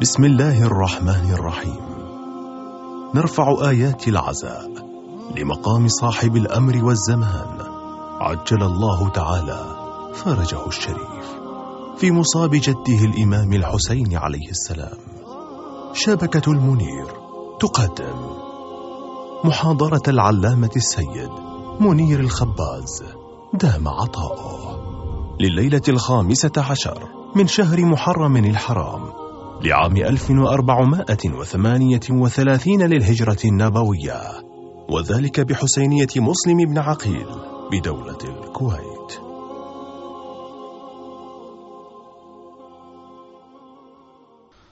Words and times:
بسم 0.00 0.24
الله 0.24 0.62
الرحمن 0.62 1.30
الرحيم. 1.32 1.80
نرفع 3.14 3.68
آيات 3.68 4.08
العزاء 4.08 4.70
لمقام 5.36 5.88
صاحب 5.88 6.36
الأمر 6.36 6.84
والزمان. 6.84 7.58
عجل 8.20 8.62
الله 8.62 9.08
تعالى 9.08 9.64
فرجه 10.14 10.66
الشريف. 10.66 11.26
في 11.96 12.10
مصاب 12.10 12.50
جده 12.50 13.04
الإمام 13.04 13.52
الحسين 13.52 14.16
عليه 14.16 14.50
السلام. 14.50 14.98
شبكة 15.92 16.52
المنير 16.52 17.06
تقدم. 17.60 18.30
محاضرة 19.44 20.02
العلامة 20.08 20.70
السيد 20.76 21.30
منير 21.80 22.20
الخباز. 22.20 23.04
دام 23.54 23.88
عطاؤه. 23.88 24.80
لليلة 25.40 25.82
الخامسة 25.88 26.52
عشر 26.70 27.08
من 27.36 27.46
شهر 27.46 27.84
محرم 27.84 28.36
الحرام. 28.36 29.19
لعام 29.64 29.96
1438 29.96 32.82
للهجرة 32.82 33.38
النبوية 33.44 34.20
وذلك 34.88 35.40
بحسينية 35.40 36.08
مسلم 36.16 36.56
بن 36.56 36.78
عقيل 36.78 37.26
بدولة 37.72 38.18
الكويت. 38.24 39.20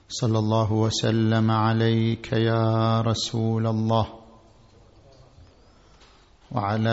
صلى 0.09 0.39
الله 0.39 0.73
وسلم 0.73 1.51
عليك 1.51 2.33
يا 2.33 3.01
رسول 3.01 3.67
الله 3.67 4.07
وعلى 6.51 6.89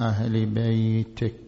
أهل 0.00 0.46
بيتك 0.46 1.47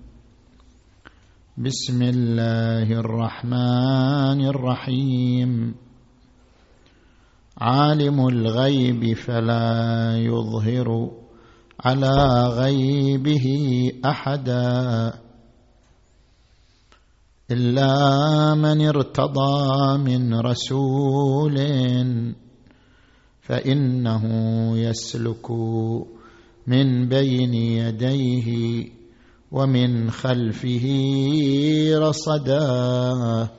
بسم 1.57 2.01
الله 2.01 2.99
الرحمن 2.99 4.45
الرحيم. 4.45 5.75
عالم 7.57 8.27
الغيب 8.27 9.17
فلا 9.17 10.15
يظهر 10.17 11.11
على 11.79 12.15
غيبه 12.47 13.45
أحدا. 14.05 15.13
إلا 17.51 17.95
من 18.55 18.87
ارتضى 18.87 19.97
من 19.97 20.39
رسول 20.39 21.57
فإنه 23.41 24.23
يسلك 24.77 25.51
من 26.67 27.07
بين 27.09 27.53
يديه 27.53 29.00
ومن 29.51 30.11
خلفه 30.11 30.85
رصدا. 31.95 33.49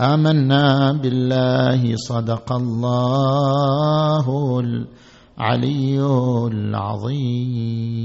آمنا 0.00 0.92
بالله 0.92 1.96
صدق 1.96 2.52
الله 2.52 4.60
العلي 4.60 6.00
العظيم. 6.46 8.02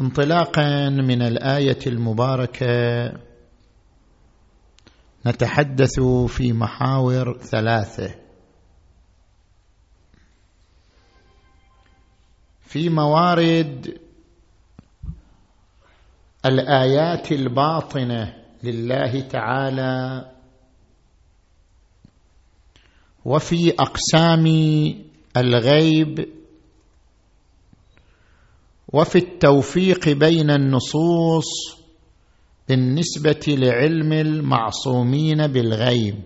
انطلاقا 0.00 0.88
من 0.88 1.22
الآية 1.22 1.78
المباركة 1.86 3.12
نتحدث 5.26 6.00
في 6.28 6.52
محاور 6.52 7.38
ثلاثة. 7.38 8.19
في 12.70 12.88
موارد 12.88 13.98
الآيات 16.46 17.32
الباطنة 17.32 18.34
لله 18.62 19.20
تعالى 19.20 20.30
وفي 23.24 23.70
أقسام 23.70 24.46
الغيب 25.36 26.28
وفي 28.92 29.18
التوفيق 29.18 30.08
بين 30.08 30.50
النصوص 30.50 31.50
بالنسبة 32.68 33.44
لعلم 33.48 34.12
المعصومين 34.12 35.46
بالغيب. 35.46 36.22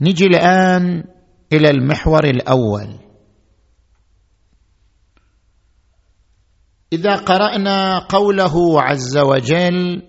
نجي 0.00 0.24
الآن 0.24 1.04
إلى 1.52 1.70
المحور 1.70 2.24
الأول. 2.24 3.05
إذا 6.92 7.16
قرأنا 7.16 7.98
قوله 7.98 8.82
عز 8.82 9.18
وجل 9.18 10.02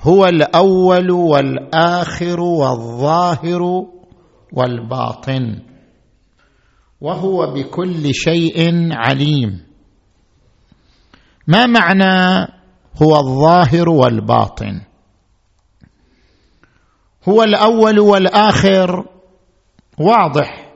هو 0.00 0.26
الأول 0.26 1.10
والآخر 1.10 2.40
والظاهر 2.40 3.62
والباطن 4.52 5.62
وهو 7.00 7.54
بكل 7.54 8.14
شيء 8.14 8.88
عليم. 8.92 9.66
ما 11.46 11.66
معنى 11.66 12.48
هو 13.02 13.16
الظاهر 13.16 13.88
والباطن؟ 13.88 14.80
هو 17.28 17.42
الأول 17.42 18.00
والآخر 18.00 19.04
واضح 19.98 20.72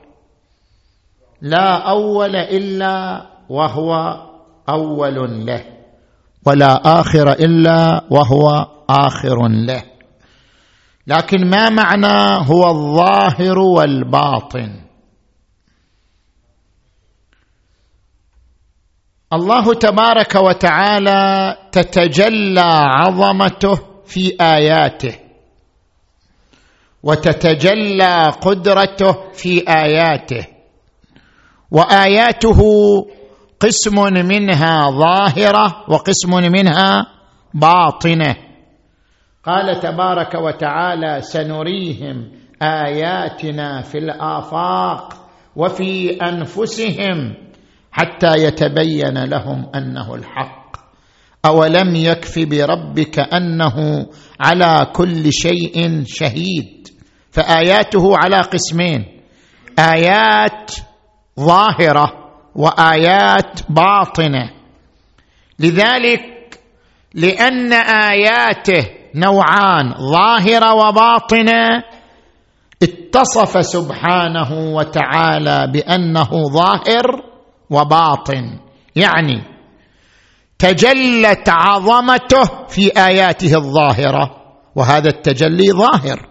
لا 1.40 1.90
أول 1.90 2.36
إلا 2.36 3.26
وهو 3.48 4.20
أول 4.68 5.46
له 5.46 5.64
ولا 6.46 7.00
آخر 7.00 7.32
إلا 7.32 8.04
وهو 8.10 8.66
آخر 8.90 9.48
له. 9.48 9.82
لكن 11.06 11.50
ما 11.50 11.68
معنى 11.68 12.48
هو 12.48 12.70
الظاهر 12.70 13.58
والباطن؟ 13.58 14.84
الله 19.32 19.74
تبارك 19.74 20.34
وتعالى 20.34 21.56
تتجلى 21.72 22.70
عظمته 22.70 23.78
في 24.06 24.36
آياته 24.40 25.18
وتتجلى 27.02 28.32
قدرته 28.40 29.32
في 29.32 29.64
آياته 29.68 30.46
وآياته 31.70 32.60
قسم 33.60 34.26
منها 34.28 34.90
ظاهرة 34.90 35.84
وقسم 35.88 36.30
منها 36.30 37.06
باطنة. 37.54 38.36
قال 39.44 39.80
تبارك 39.80 40.34
وتعالى 40.34 41.20
سنريهم 41.20 42.32
آياتنا 42.62 43.82
في 43.82 43.98
الآفاق 43.98 45.26
وفي 45.56 46.10
أنفسهم 46.10 47.34
حتى 47.92 48.32
يتبين 48.36 49.24
لهم 49.24 49.70
أنه 49.74 50.14
الحق. 50.14 50.76
أولم 51.46 51.96
يكف 51.96 52.38
بربك 52.38 53.18
أنه 53.18 54.06
على 54.40 54.86
كل 54.92 55.32
شيء 55.32 56.02
شهيد. 56.06 56.88
فآياته 57.30 58.16
على 58.16 58.40
قسمين 58.40 59.20
آيات 59.78 60.70
ظاهرة 61.40 62.23
وآيات 62.56 63.60
باطنة. 63.68 64.50
لذلك 65.58 66.20
لأن 67.14 67.72
آياته 67.72 68.90
نوعان 69.14 69.94
ظاهرة 70.10 70.74
وباطنة 70.74 71.82
اتصف 72.82 73.66
سبحانه 73.66 74.74
وتعالى 74.74 75.70
بأنه 75.72 76.30
ظاهر 76.52 77.22
وباطن. 77.70 78.58
يعني 78.96 79.42
تجلت 80.58 81.48
عظمته 81.48 82.44
في 82.68 82.90
آياته 82.96 83.56
الظاهرة 83.56 84.36
وهذا 84.76 85.08
التجلي 85.08 85.72
ظاهر. 85.72 86.28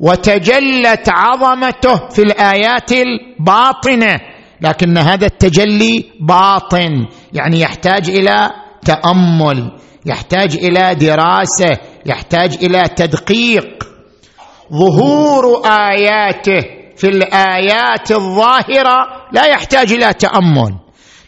وتجلت 0.00 1.08
عظمته 1.08 2.08
في 2.08 2.22
الآيات 2.22 2.92
الباطنة 2.92 4.33
لكن 4.64 4.98
هذا 4.98 5.26
التجلي 5.26 6.04
باطن 6.20 7.06
يعني 7.32 7.60
يحتاج 7.60 8.10
إلى 8.10 8.50
تأمل 8.84 9.72
يحتاج 10.06 10.56
إلى 10.56 10.94
دراسة 10.94 11.76
يحتاج 12.06 12.54
إلى 12.62 12.82
تدقيق. 12.96 13.84
ظهور 14.72 15.62
آياته 15.66 16.60
في 16.96 17.08
الآيات 17.08 18.10
الظاهرة 18.10 18.96
لا 19.32 19.46
يحتاج 19.46 19.92
إلى 19.92 20.12
تأمل 20.12 20.74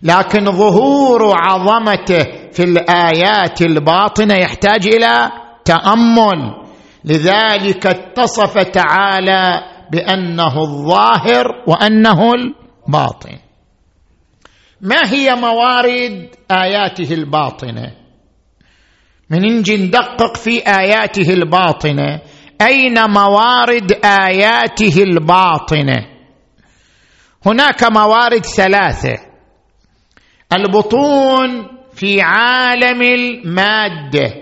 لكن 0.03 0.45
ظهور 0.53 1.33
عظمته 1.37 2.25
في 2.53 2.63
الآيات 2.63 3.63
الباطنة 3.63 4.35
يحتاج 4.35 4.87
إلى 4.87 5.31
تأمل. 5.65 6.67
لذلك 7.05 7.87
اتصف 7.87 8.59
تعالى 8.59 9.61
بأنه 9.93 10.61
الظاهر 10.61 11.47
وأنه 11.67 12.33
الباطن 12.35 12.66
ما 14.81 15.13
هي 15.13 15.35
موارد 15.35 16.29
آياته 16.51 17.15
الباطنة؟ 17.15 17.93
من 19.31 19.59
نجي 19.59 19.77
ندقق 19.77 20.37
في 20.37 20.59
آياته 20.59 21.33
الباطنة. 21.35 22.21
أين 22.61 23.11
موارد 23.11 23.93
آياته 24.05 25.03
الباطنة؟ 25.03 26.07
هناك 27.47 27.85
موارد 27.85 28.45
ثلاثة. 28.45 29.17
البطون 30.53 31.69
في 31.95 32.21
عالم 32.21 33.03
المادة 33.03 34.35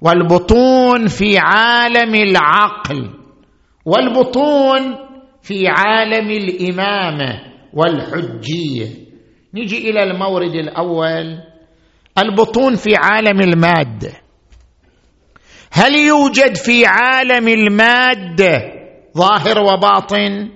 والبطون 0.00 1.06
في 1.06 1.38
عالم 1.38 2.14
العقل 2.14 3.10
والبطون 3.84 5.05
في 5.46 5.68
عالم 5.68 6.30
الامامه 6.30 7.40
والحجية. 7.72 8.86
نجي 9.54 9.90
إلى 9.90 10.02
المورد 10.02 10.54
الأول. 10.54 11.38
البطون 12.18 12.74
في 12.74 12.96
عالم 12.96 13.40
الماده 13.40 14.10
هل 15.72 15.94
يوجد 15.94 16.56
في 16.56 16.86
عالم 16.86 17.48
الماده 17.48 18.60
ظاهر 19.18 19.58
وباطن؟ 19.58 20.48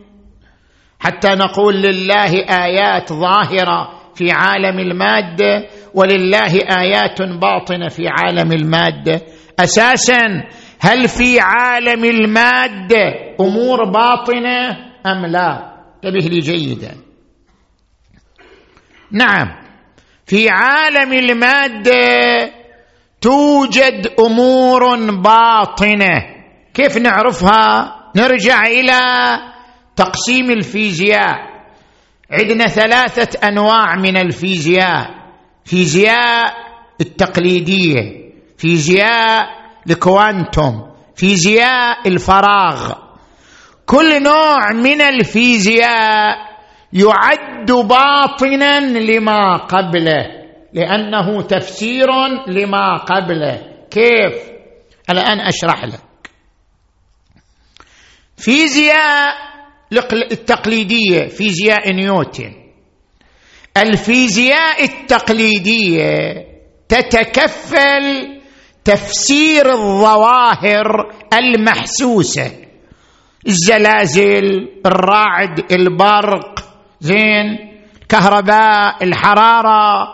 حتى 1.01 1.29
نقول 1.29 1.83
لله 1.83 2.33
آيات 2.65 3.13
ظاهرة 3.13 4.01
في 4.15 4.33
عالم 4.33 4.79
الماده 4.79 5.67
ولله 5.95 6.55
آيات 6.79 7.23
باطنة 7.23 7.89
في 7.89 8.09
عالم 8.09 8.53
الماده 8.53 9.21
أساسا 9.59 10.45
هل 10.81 11.09
في 11.09 11.41
عالم 11.41 12.05
الماده 12.05 13.30
امور 13.41 13.85
باطنة 13.85 14.71
أم 15.07 15.27
لا؟ 15.27 15.77
انتبه 16.05 16.29
لي 16.29 16.39
جيدا. 16.39 16.97
نعم. 19.13 19.49
في 20.27 20.49
عالم 20.51 21.13
المادة 21.13 22.53
توجد 23.21 24.13
أمور 24.21 25.11
باطنة. 25.11 26.23
كيف 26.75 26.97
نعرفها؟ 26.97 27.97
نرجع 28.17 28.63
إلى 28.67 29.01
تقسيم 29.97 30.51
الفيزياء. 30.51 31.37
عندنا 32.31 32.67
ثلاثة 32.67 33.49
أنواع 33.49 33.97
من 33.97 34.17
الفيزياء. 34.17 35.11
فيزياء 35.65 36.55
التقليدية 37.01 38.31
فيزياء 38.59 39.47
الكوانتوم 39.91 40.91
فيزياء 41.17 42.09
الفراغ. 42.09 42.93
كل 43.91 44.23
نوع 44.23 44.73
من 44.73 45.01
الفيزياء 45.01 46.37
يعد 46.93 47.71
باطنا 47.73 48.81
لما 48.81 49.57
قبله 49.57 50.27
لأنه 50.73 51.43
تفسير 51.43 52.09
لما 52.47 52.97
قبله. 52.97 53.63
كيف؟ 53.91 54.35
الآن 55.11 55.41
أشرح 55.41 55.85
لك. 55.85 56.31
فيزياء 58.37 59.35
التقليدية 60.13 61.27
فيزياء 61.27 61.93
نيوتن. 61.93 62.53
الفيزياء 63.77 64.85
التقليدية 64.85 66.15
تتكفل 66.89 68.41
تفسير 68.85 69.73
الظواهر 69.73 70.87
المحسوسة. 71.35 72.70
الزلازل 73.47 74.69
الرعد 74.87 75.73
البرق 75.73 76.65
زين 77.01 77.59
الكهرباء 78.03 79.05
الحرارة 79.05 80.09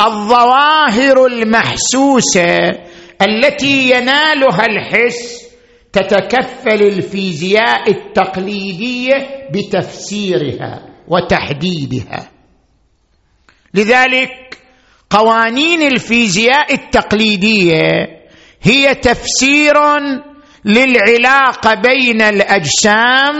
الظواهر 0.00 1.26
المحسوسة 1.26 2.70
التي 3.22 3.90
ينالها 3.90 4.66
الحس 4.66 5.44
تتكفل 5.92 6.82
الفيزياء 6.82 7.90
التقليدية 7.90 9.48
بتفسيرها 9.52 10.86
وتحديدها. 11.08 12.30
لذلك 13.74 14.58
قوانين 15.10 15.82
الفيزياء 15.82 16.74
التقليدية 16.74 17.82
هي 18.62 18.94
تفسير 18.94 19.74
للعلاقة 20.64 21.74
بين 21.74 22.22
الأجسام 22.22 23.34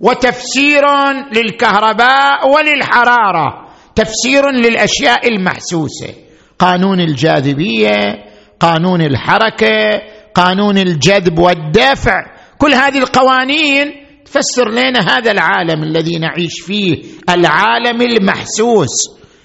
وتفسير 0.00 0.84
للكهرباء 1.32 2.48
وللحرارة 2.48 3.68
تفسير 3.94 4.50
للأشياء 4.50 5.28
المحسوسة. 5.28 6.14
قانون 6.58 7.00
الجاذبية 7.00 8.24
قانون 8.60 9.00
الحركة 9.00 10.02
قانون 10.34 10.78
الجذب 10.78 11.38
والدفع 11.38 12.26
كل 12.58 12.74
هذه 12.74 12.98
القوانين 12.98 13.92
تفسر 14.24 14.70
لنا 14.70 15.00
هذا 15.00 15.32
العالم 15.32 15.82
الذي 15.82 16.18
نعيش 16.18 16.60
فيه 16.66 17.02
العالم 17.28 18.02
المحسوس. 18.02 18.90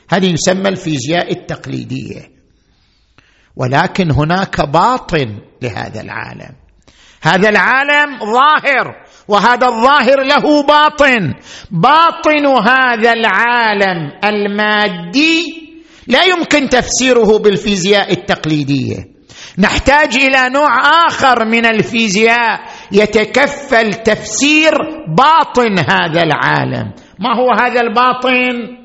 هذه 0.09 0.33
يسمى 0.33 0.69
الفيزياء 0.69 1.31
التقليدية. 1.31 2.31
ولكن 3.55 4.11
هناك 4.11 4.61
باطن 4.61 5.39
لهذا 5.61 6.01
العالم. 6.01 6.55
هذا 7.21 7.49
العالم 7.49 8.19
ظاهر 8.19 8.95
وهذا 9.27 9.67
الظاهر 9.67 10.23
له 10.23 10.63
باطن. 10.63 11.33
باطن 11.71 12.45
هذا 12.67 13.13
العالم 13.13 14.11
المادي 14.23 15.69
لا 16.07 16.23
يمكن 16.23 16.69
تفسيره 16.69 17.37
بالفيزياء 17.39 18.11
التقليدية. 18.11 18.97
نحتاج 19.57 20.15
إلى 20.15 20.49
نوع 20.49 20.69
آخر 21.07 21.45
من 21.45 21.65
الفيزياء 21.65 22.61
يتكفل 22.91 23.93
تفسير 23.93 24.71
باطن 25.07 25.79
هذا 25.79 26.23
العالم. 26.23 26.93
ما 27.19 27.35
هو 27.37 27.51
هذا 27.51 27.81
الباطن؟ 27.81 28.77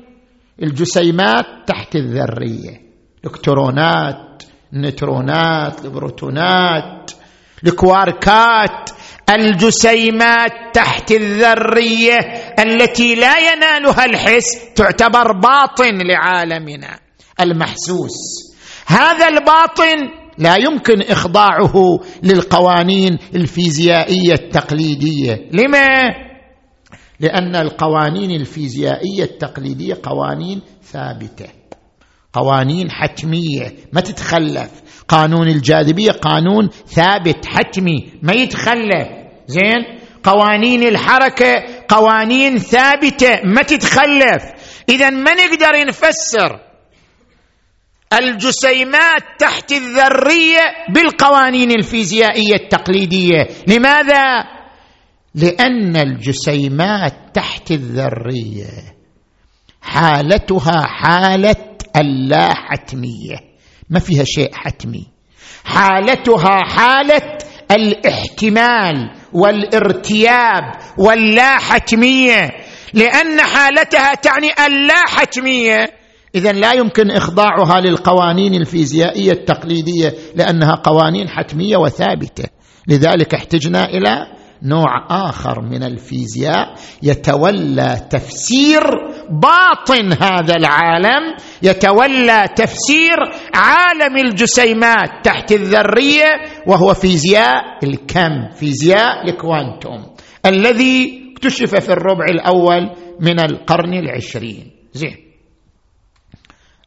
الجسيمات 0.63 1.45
تحت 1.67 1.95
الذرية. 1.95 2.81
الكترونات 3.25 4.43
النيوترونات 4.73 5.85
البروتونات 5.85 7.11
الكواركات 7.67 8.89
الجسيمات 9.29 10.51
تحت 10.73 11.11
الذرية 11.11 12.19
التي 12.59 13.15
لا 13.15 13.37
ينالها 13.37 14.05
الحس 14.05 14.73
تعتبر 14.75 15.31
باطن 15.31 15.97
لعالمنا 16.07 16.99
المحسوس. 17.39 18.13
هذا 18.87 19.27
الباطن 19.27 20.09
لا 20.37 20.55
يمكن 20.55 21.01
إخضاعه 21.01 21.99
للقوانين 22.23 23.17
الفيزيائية 23.35 24.33
التقليدية. 24.33 25.49
لما؟ 25.51 25.87
لأن 27.19 27.55
القوانين 27.55 28.31
الفيزيائية 28.31 29.23
التقليدية 29.23 29.97
قوانين 30.03 30.61
ثابتة 30.83 31.45
قوانين 32.33 32.91
حتمية 32.91 33.75
ما 33.93 34.01
تتخلف. 34.01 34.71
قانون 35.07 35.47
الجاذبية 35.47 36.11
قانون 36.11 36.69
ثابت 36.87 37.45
حتمي 37.45 38.11
ما 38.21 38.33
يتخلف 38.33 39.07
زين؟ 39.47 39.99
قوانين 40.23 40.83
الحركة 40.83 41.65
قوانين 41.89 42.57
ثابتة 42.57 43.41
ما 43.43 43.61
تتخلف. 43.61 44.43
اذا 44.89 45.09
ما 45.09 45.33
نقدر 45.33 45.87
نفسر 45.87 46.59
الجسيمات 48.13 49.23
تحت 49.39 49.71
الذرية 49.71 50.61
بالقوانين 50.89 51.71
الفيزيائية 51.71 52.55
التقليدية. 52.55 53.47
لماذا؟ 53.67 54.55
لأن 55.35 55.97
الجسيمات 55.97 57.13
تحت 57.33 57.71
الذرية 57.71 58.95
حالتها 59.81 60.85
حالة 60.85 61.55
اللا 61.95 62.53
حتميه 62.53 63.54
ما 63.89 63.99
فيها 63.99 64.23
شيء 64.23 64.49
حتمي. 64.53 65.07
حالتها 65.65 66.59
حالة 66.63 67.37
الاحتمال 67.71 69.11
والارتياب 69.33 70.63
واللا 70.97 71.57
حتمية. 71.57 72.49
لأن 72.93 73.41
حالتها 73.41 74.15
تعني 74.15 74.49
اللا 74.65 75.03
حتمية. 75.07 75.85
اذا 76.35 76.51
لا 76.51 76.73
يمكن 76.73 77.11
إخضاعها 77.11 77.81
للقوانين 77.81 78.55
الفيزيائية 78.55 79.31
التقليدية 79.31 80.13
لأنها 80.35 80.75
قوانين 80.75 81.29
حتمية 81.29 81.77
وثابتة. 81.77 82.43
لذلك 82.87 83.33
احتجنا 83.33 83.85
إلى 83.85 84.34
نوع 84.63 85.07
آخر 85.09 85.61
من 85.61 85.83
الفيزياء 85.83 86.75
يتولى 87.03 88.07
تفسير 88.09 88.81
باطن 89.29 90.13
هذا 90.13 90.55
العالم 90.55 91.35
يتولى 91.63 92.47
تفسير 92.55 93.17
عالم 93.55 94.17
الجسيمات 94.17 95.09
تحت 95.23 95.51
الذرية 95.51 96.41
وهو 96.67 96.93
فيزياء 96.93 97.63
الكم 97.83 98.49
فيزياء 98.55 99.29
الكوانتوم 99.29 100.15
الذي 100.45 101.25
اكتشف 101.33 101.75
في 101.75 101.89
الربع 101.89 102.25
الأول 102.29 102.89
من 103.19 103.39
القرن 103.39 103.93
العشرين. 103.93 104.71
زين. 104.93 105.17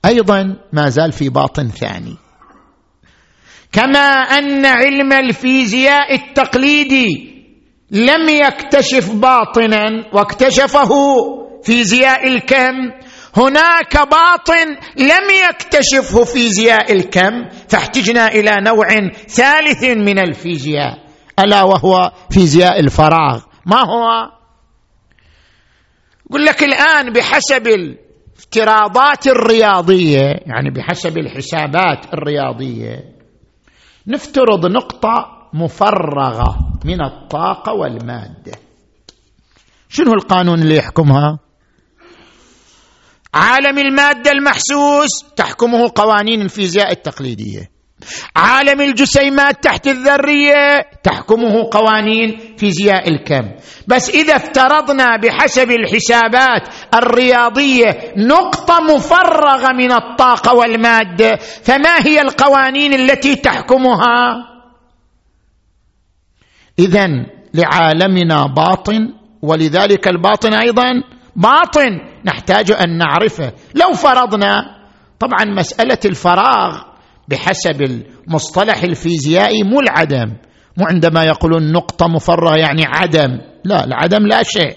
أيضا 0.04 0.56
ما 0.72 0.88
زال 0.88 1.12
في 1.12 1.28
باطن 1.28 1.68
ثاني. 1.68 2.16
كما 3.72 4.08
أن 4.38 4.66
علم 4.66 5.12
الفيزياء 5.12 6.14
التقليدي 6.14 7.38
لم 7.90 8.28
يكتشف 8.28 9.14
باطنا 9.14 10.04
واكتشفه 10.12 10.88
فيزياء 11.62 12.28
الكم. 12.28 12.75
هناك 13.37 13.97
باطن 13.97 14.66
لم 14.97 15.26
يكتشفه 15.50 16.25
فيزياء 16.25 16.92
الكم. 16.92 17.49
فاحتجنا 17.68 18.26
إلى 18.26 18.50
نوع 18.61 18.88
ثالث 19.28 19.85
من 19.85 20.18
الفيزياء 20.18 20.99
ألا 21.38 21.62
وهو 21.62 22.12
فيزياء 22.30 22.80
الفراغ. 22.80 23.42
ما 23.66 23.80
هو؟ 23.80 24.30
يقول 26.30 26.45
لك 26.45 26.62
الآن 26.62 27.12
بحسب 27.12 27.66
الافتراضات 27.66 29.26
الرياضية 29.26 30.21
يعني 30.47 30.71
بحسب 30.71 31.18
الحسابات 31.18 32.14
الرياضية 32.14 33.04
نفترض 34.07 34.66
نقطة 34.66 35.38
مفرغة 35.52 36.59
من 36.85 37.02
الطاقة 37.02 37.73
والمادة. 37.73 38.52
شنو 39.88 40.12
القانون 40.12 40.62
اللي 40.62 40.76
يحكمها؟ 40.76 41.38
عالم 43.35 43.78
المادة 43.78 44.33
المحسوس 44.33 45.09
تحكمه 45.37 45.93
قوانين 45.95 46.43
الفيزياء 46.43 46.93
التقليدية. 46.93 47.71
عالم 48.37 48.81
الجسيمات 48.81 49.64
تحت 49.64 49.87
الذرية 49.87 50.81
تحكمه 51.02 51.69
قوانين 51.73 52.57
فيزياء 52.59 53.09
الكم. 53.09 53.50
بس 53.88 54.11
إذا 54.11 54.37
افترضنا 54.37 55.17
بحسب 55.17 55.71
الحسابات 55.71 56.69
الرياضية 56.95 58.14
نقطة 58.17 58.81
مفرغة 58.81 59.73
من 59.73 59.93
الطاقة 59.93 60.55
والمادة 60.55 61.37
فما 61.64 62.07
هي 62.07 62.21
القوانين 62.21 62.95
التي 62.95 63.37
تحكمها؟ 63.37 64.49
اذا 66.78 67.08
لعالمنا 67.54 68.47
باطن 68.47 69.12
ولذلك 69.42 70.08
الباطن 70.08 70.54
أيضا 70.54 71.02
باطن. 71.37 72.00
نحتاج 72.25 72.70
أن 72.73 72.99
نعرفه. 72.99 73.52
لو 73.75 73.92
فرضنا 73.92 74.62
طبعا 75.18 75.44
مسألة 75.44 75.99
الفراغ 76.04 76.82
بحسب 77.28 77.82
المصطلح 77.82 78.82
الفيزيائي 78.82 79.62
مو 79.62 79.80
العدم. 79.80 80.37
مو 80.76 80.87
عندما 80.90 81.25
يقولون 81.25 81.73
نقطة 81.73 82.08
مفرغة 82.08 82.56
يعني 82.56 82.85
عدم. 82.87 83.40
لا 83.64 83.85
العدم 83.85 84.26
لا 84.26 84.42
شيء. 84.42 84.76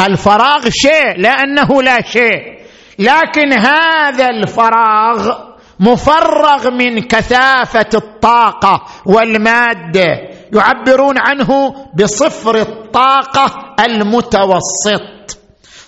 الفراغ 0.00 0.68
شيء 0.70 1.20
لأنه 1.20 1.82
لا 1.82 2.02
شيء. 2.02 2.56
لكن 2.98 3.52
هذا 3.52 4.30
الفراغ 4.30 5.46
مفرغ 5.80 6.70
من 6.70 7.00
كثافة 7.00 7.88
الطاقة 7.94 8.84
والمادة. 9.06 10.35
يعبرون 10.54 11.14
عنه 11.18 11.74
بصفر 11.94 12.56
الطاقة 12.60 13.74
المتوسط. 13.84 15.38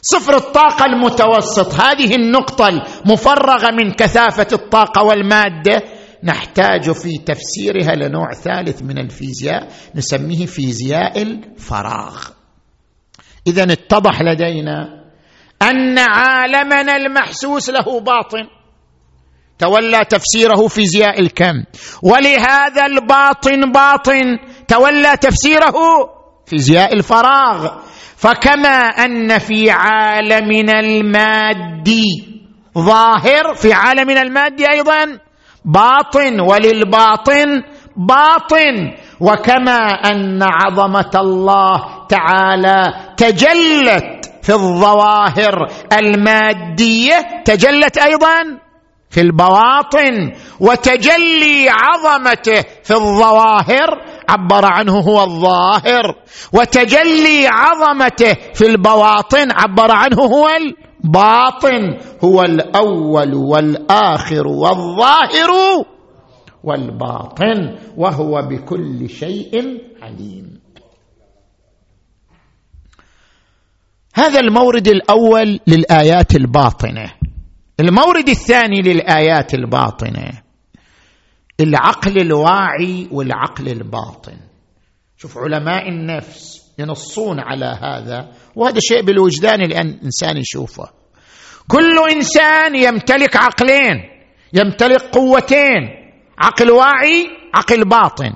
صفر 0.03 0.37
الطاقة 0.37 0.85
المتوسط 0.85 1.75
هذه 1.75 2.15
النقطة 2.15 2.69
المفرغة 2.69 3.71
من 3.71 3.93
كثافة 3.93 4.47
الطاقة 4.53 5.03
والمادة. 5.03 5.83
نحتاج 6.25 6.91
في 6.91 7.19
تفسيرها 7.19 7.95
لنوع 7.95 8.33
ثالث 8.33 8.83
من 8.83 8.99
الفيزياء 8.99 9.69
نسميه 9.95 10.47
فيزياء 10.47 11.23
الفراغ. 11.23 12.25
إذا 13.47 13.73
اتضح 13.73 14.23
لدينا 14.23 15.05
أن 15.63 15.99
عالمنا 15.99 16.97
المحسوس 16.97 17.71
له 17.71 18.01
باطن. 18.01 18.47
تولى 19.59 20.05
تفسيره 20.05 20.69
فيزياء 20.69 21.21
الكم. 21.21 21.65
ولهذا 22.03 22.87
الباطن 22.87 23.73
باطن. 23.73 24.39
تولى 24.69 25.17
تفسيره 25.17 25.75
فيزياء 26.47 26.93
الفراغ. 26.95 27.69
فكما 28.17 28.79
أن 29.05 29.39
في 29.39 29.71
عالمنا 29.71 30.81
المادي 30.81 32.29
ظاهر 32.79 33.55
في 33.55 33.73
عالمنا 33.73 34.23
المادي 34.23 34.71
أيضا 34.71 35.19
باطن 35.65 36.41
وللباطن 36.41 37.63
باطن. 37.97 38.93
وكما 39.21 39.79
أن 40.11 40.43
عظمة 40.43 41.11
الله 41.15 42.07
تعالى 42.09 42.95
تجلت 43.17 44.31
في 44.43 44.53
الظواهر 44.53 45.67
المادية 45.93 47.43
تجلت 47.45 47.99
أيضا 47.99 48.59
في 49.11 49.21
البواطن 49.21 50.33
وتجلي 50.61 51.69
عظمته 51.69 52.65
في 52.85 52.95
الظواهر 52.95 53.89
عبر 54.29 54.65
عنه 54.65 54.93
هو 54.93 55.23
الظاهر 55.23 56.17
وتجلي 56.53 57.47
عظمته 57.47 58.35
في 58.55 58.67
البواطن 58.67 59.51
عبر 59.53 59.91
عنه 59.91 60.17
هو 60.17 60.49
الباطن 60.49 61.99
هو 62.25 62.43
الأول 62.43 63.35
والآخر 63.35 64.47
والظاهر 64.47 65.51
والباطن 66.65 67.79
وهو 67.97 68.43
بكل 68.43 69.09
شيء 69.11 69.83
عليم. 70.03 70.59
هذا 74.15 74.41
المورد 74.41 74.89
الأول 74.89 75.61
للآيات 75.67 76.37
الباطنة. 76.37 77.13
المورد 77.81 78.29
الثاني 78.29 78.83
للآيات 78.83 79.55
الباطنة. 79.55 80.48
العقل 81.61 82.21
الواعي 82.21 83.09
والعقل 83.13 83.69
الباطن. 83.69 84.37
شوف 85.17 85.39
علماء 85.39 85.89
النفس 85.89 86.73
ينصون 86.79 87.41
على 87.41 87.79
هذا 87.83 88.29
وهذا 88.57 88.79
شيء 88.81 89.03
بالوجدان 89.03 89.61
لأن 89.61 89.89
الانسان 89.89 90.37
يشوفه. 90.37 90.89
كل 91.69 92.11
إنسان 92.13 92.75
يمتلك 92.75 93.37
عقلين 93.37 93.97
يمتلك 94.53 95.03
قوتين 95.03 95.83
عقل 96.39 96.71
واعي 96.71 97.27
عقل 97.55 97.85
باطن. 97.85 98.33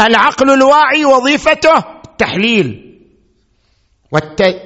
العقل 0.00 0.50
الواعي 0.50 1.04
وظيفته 1.04 1.78
التحليل 2.04 2.98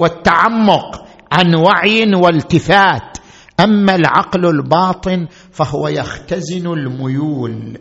والتعمق 0.00 1.06
عن 1.32 1.54
وعي 1.54 2.14
والتفات. 2.14 3.18
أما 3.60 3.94
العقل 3.94 4.46
الباطن 4.46 5.26
فهو 5.50 5.88
يختزن 5.88 6.66
الميول 6.66 7.78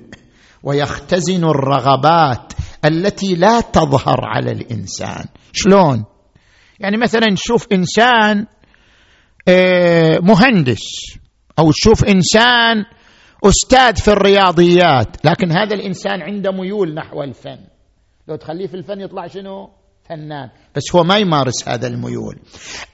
ويختزن 0.63 1.43
الرغبات 1.43 2.53
التي 2.85 3.35
لا 3.35 3.61
تظهر 3.61 4.19
على 4.25 4.51
الإنسان. 4.51 5.25
شلون؟ 5.53 6.05
يعني 6.79 6.97
مثلا 6.97 7.27
نشوف 7.31 7.67
إنسان 7.73 8.45
آه، 9.47 10.19
مهندس 10.19 11.17
أو 11.59 11.71
تشوف 11.71 12.05
إنسان 12.05 12.85
أستاذ 13.45 13.95
في 13.95 14.07
الرياضيات 14.07 15.25
لكن 15.25 15.51
هذا 15.51 15.75
الإنسان 15.75 16.21
عنده 16.21 16.51
ميول 16.51 16.93
نحو 16.93 17.23
الفن. 17.23 17.59
لو 18.27 18.35
تخليه 18.35 18.67
في 18.67 18.73
الفن 18.73 19.01
يطلع 19.01 19.27
شنو؟ 19.27 19.69
فنان. 20.09 20.49
بس 20.75 20.95
هو 20.95 21.03
ما 21.03 21.17
يمارس 21.17 21.69
هذا 21.69 21.87
الميول. 21.87 22.35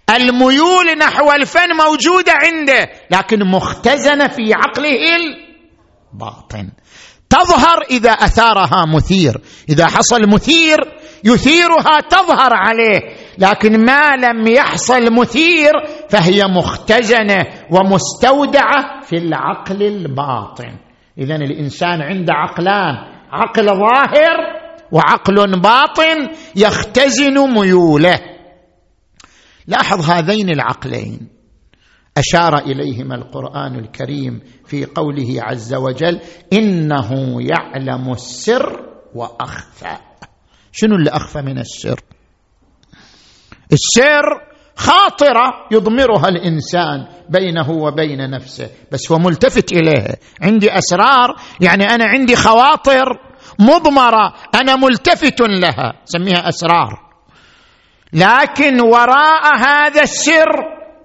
الميول 0.10 0.98
نحو 1.00 1.32
الفن 1.32 1.70
موجودة 1.88 2.34
عنده 2.46 2.90
لكن 3.12 3.40
مختزنة 3.52 4.28
في 4.28 4.54
عقله 4.54 5.16
الباطن. 5.16 6.70
تظهر 7.30 7.82
إذا 7.92 8.12
أثارها 8.12 8.86
مثير. 8.96 9.42
إذا 9.70 9.88
حصل 9.88 10.22
مثير 10.30 10.78
يثيرها 11.24 12.00
تظهر 12.10 12.54
عليه. 12.54 13.02
لكن 13.38 13.86
ما 13.86 14.16
لم 14.16 14.48
يحصل 14.48 15.14
مثير 15.14 15.72
فهي 16.10 16.44
مختزنة 16.44 17.46
ومستودعة 17.72 19.02
في 19.02 19.18
العقل 19.18 19.84
الباطن. 19.84 20.78
اذا 21.18 21.36
الإنسان 21.36 22.02
عنده 22.02 22.34
عقلان 22.34 22.96
عقل 23.32 23.66
ظاهر 23.66 24.57
وعقل 24.92 25.62
باطن 25.62 26.30
يختزن 26.56 27.54
ميوله. 27.54 28.20
لاحظ 29.68 30.10
هذين 30.10 30.50
العقلين. 30.50 31.28
أشار 32.18 32.58
إليهما 32.58 33.16
القرآن 33.16 33.80
الكريم 33.80 34.42
في 34.66 34.86
قوله 34.86 35.44
عز 35.44 35.74
وجل 35.74 36.20
إنه 36.54 37.38
يعلم 37.42 38.12
السر 38.12 38.86
وأخفى. 39.16 39.98
شنو 40.72 40.96
اللي 40.96 41.10
أخفى 41.10 41.42
من 41.42 41.60
السر؟ 41.60 42.00
السر 43.72 44.48
خاطرة 44.76 45.54
يضمرها 45.72 46.28
الإنسان 46.28 47.08
بينه 47.30 47.72
وبين 47.72 48.30
نفسه 48.30 48.70
بس 48.92 49.12
هو 49.12 49.18
ملتفت 49.18 49.72
اليها 49.72 50.16
عندي 50.42 50.78
أسرار 50.78 51.36
يعني 51.62 51.84
أنا 51.84 52.06
عندي 52.06 52.36
خواطر. 52.36 53.27
مضمرة 53.60 54.34
أنا 54.56 54.76
ملتفت 54.76 55.42
لها. 55.42 55.94
سميها 56.06 56.50
أسرار. 56.50 57.08
لكن 58.14 58.82
وراء 58.82 59.58
هذا 59.58 60.02
السر 60.02 60.50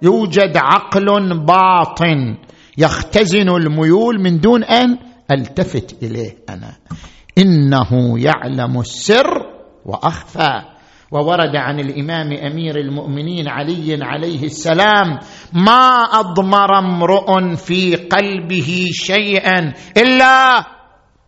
يوجد 0.03 0.57
عقل 0.57 1.39
باطن 1.47 2.37
يختزن 2.79 3.49
الميول 3.49 4.21
من 4.21 4.41
دون 4.41 4.65
أن 4.65 4.99
ألتفت 5.31 6.03
إليه 6.03 6.37
أنا. 6.49 6.77
إنه 7.39 8.19
يعلم 8.19 8.81
السر 8.81 9.47
وأخفى. 9.87 10.63
وورد 11.13 11.57
عن 11.57 11.81
الإمام 11.81 12.33
أمير 12.33 12.77
المؤمنين 12.77 13.49
علي 13.49 13.99
عليه 14.03 14.45
السلام 14.45 15.19
ما 15.53 16.05
أضمر 16.13 16.79
امرؤ 16.79 17.55
في 17.55 17.97
قلبه 17.97 18.89
شيئا 18.93 19.73
إلا 19.97 20.65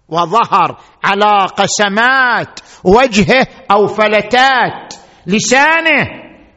وظهر 0.08 0.78
على 1.04 1.46
قسمات 1.56 2.60
وجهه 2.84 3.46
أو 3.70 3.86
فلتات 3.86 4.94
لسانه. 5.26 6.06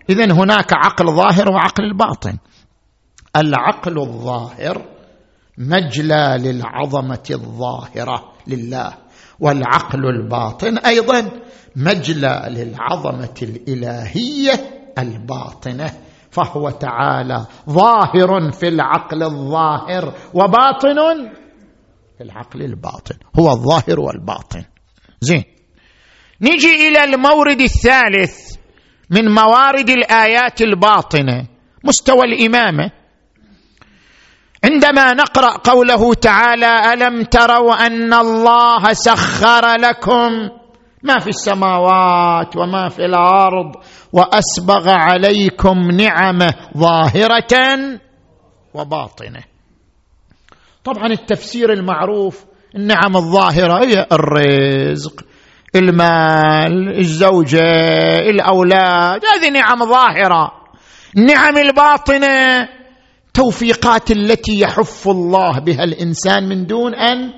اذا 0.10 0.34
هناك 0.34 0.74
عقل 0.74 1.06
ظاهر 1.06 1.51
وعقل 1.51 1.84
الباطن. 1.84 2.38
العقل 3.36 4.00
الظاهر 4.00 4.82
مجلى 5.58 6.38
للعظمة 6.39 7.24
الظاهرة 7.32 8.34
لله 8.48 8.94
والعقل 9.39 10.06
الباطن 10.06 10.77
أيضا 10.77 11.30
مجلى 11.75 12.44
للعظمة 12.50 13.36
الإلهية 13.42 14.54
الباطنة 14.98 15.94
فهو 16.32 16.70
تعالى 16.70 17.46
ظاهر 17.70 18.51
في 18.51 18.68
العقل 18.68 19.24
الظاهر 19.24 20.13
وباطن. 20.34 20.98
العقل 22.21 22.62
الباطن. 22.62 23.15
هو 23.39 23.51
الظاهر 23.51 24.00
والباطن. 24.00 24.63
زين. 25.21 25.43
نجي 26.41 26.88
إلى 26.88 27.03
المورد 27.03 27.62
الثالث 27.62 28.55
من 29.09 29.31
موارد 29.31 29.89
الآيات 29.89 30.62
الباطنة. 30.62 31.47
مستوى 31.83 32.25
الإمامة. 32.25 32.91
عندما 34.63 35.13
نقرأ 35.13 35.57
قوله 35.57 36.13
تعالى 36.13 36.93
ألم 36.93 37.24
تروا 37.24 37.86
أن 37.88 38.13
الله 38.13 38.93
سخر 38.93 39.75
لكم 39.75 40.50
ما 41.03 41.19
في 41.19 41.27
السماوات 41.27 42.57
وما 42.57 42.89
في 42.89 43.05
الأرض 43.05 43.71
وأسبغ 44.13 44.89
عليكم 44.89 45.91
نعمة 45.91 46.53
ظاهرة 46.77 47.53
وباطنة. 48.74 49.57
طبعا 50.88 51.08
التفسير 51.08 51.74
المعروف 51.74 52.46
النعم 52.75 53.15
الظاهرة 53.15 53.86
هي 53.86 54.08
الرزق 54.12 55.22
المال 55.75 57.00
الزوجة 57.00 57.60
الأولاد 58.20 59.22
هذه 59.25 59.50
نعم 59.50 59.86
ظاهرة. 59.86 60.51
النعم 61.17 61.58
الباطنة. 61.58 62.69
توفيقات 63.34 64.12
التي 64.12 64.60
يحف 64.60 65.08
الله 65.08 65.60
بها 65.60 65.84
الإنسان 65.84 66.50
من 66.50 66.65
دون 66.65 66.95
أن 66.95 67.32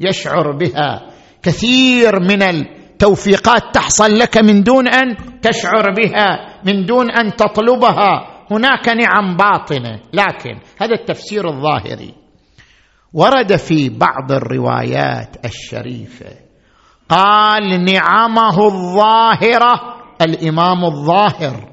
يشعر 0.00 0.52
بها. 0.56 1.10
كثير 1.42 2.20
من 2.20 2.42
التوفيقات 2.42 3.62
تحصل 3.74 4.18
لك 4.18 4.38
من 4.38 4.62
دون 4.62 4.88
أن 4.88 5.16
تشعر 5.42 5.90
بها 5.90 6.60
من 6.64 6.86
دون 6.86 7.10
أن 7.10 7.36
تطلبها. 7.36 8.26
هناك 8.50 8.88
نعم 8.88 9.36
باطنة 9.36 10.00
لكن 10.12 10.58
هذا 10.80 10.94
التفسير 10.94 11.48
الظاهري. 11.48 12.19
ورد 13.12 13.56
في 13.56 13.88
بعض 13.88 14.32
الروايات 14.32 15.44
الشريفة. 15.44 16.26
قال 17.08 17.84
نعمه 17.84 18.66
الظاهرة 18.66 19.96
الإمام 20.22 20.84
الظاهر 20.84 21.70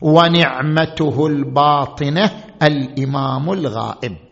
ونعمته 0.00 1.26
الباطنة 1.26 2.30
الإمام 2.62 3.52
الغائب. 3.52 4.27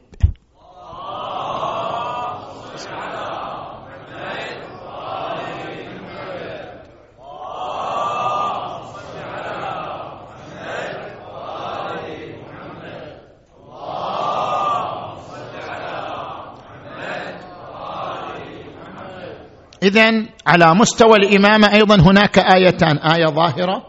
اذا 19.82 20.26
على 20.46 20.74
مستوى 20.74 21.16
الامامه 21.16 21.72
أيضا 21.72 21.96
هناك 21.96 22.38
آيتان 22.38 22.98
آية 22.98 23.26
ظاهرة 23.26 23.86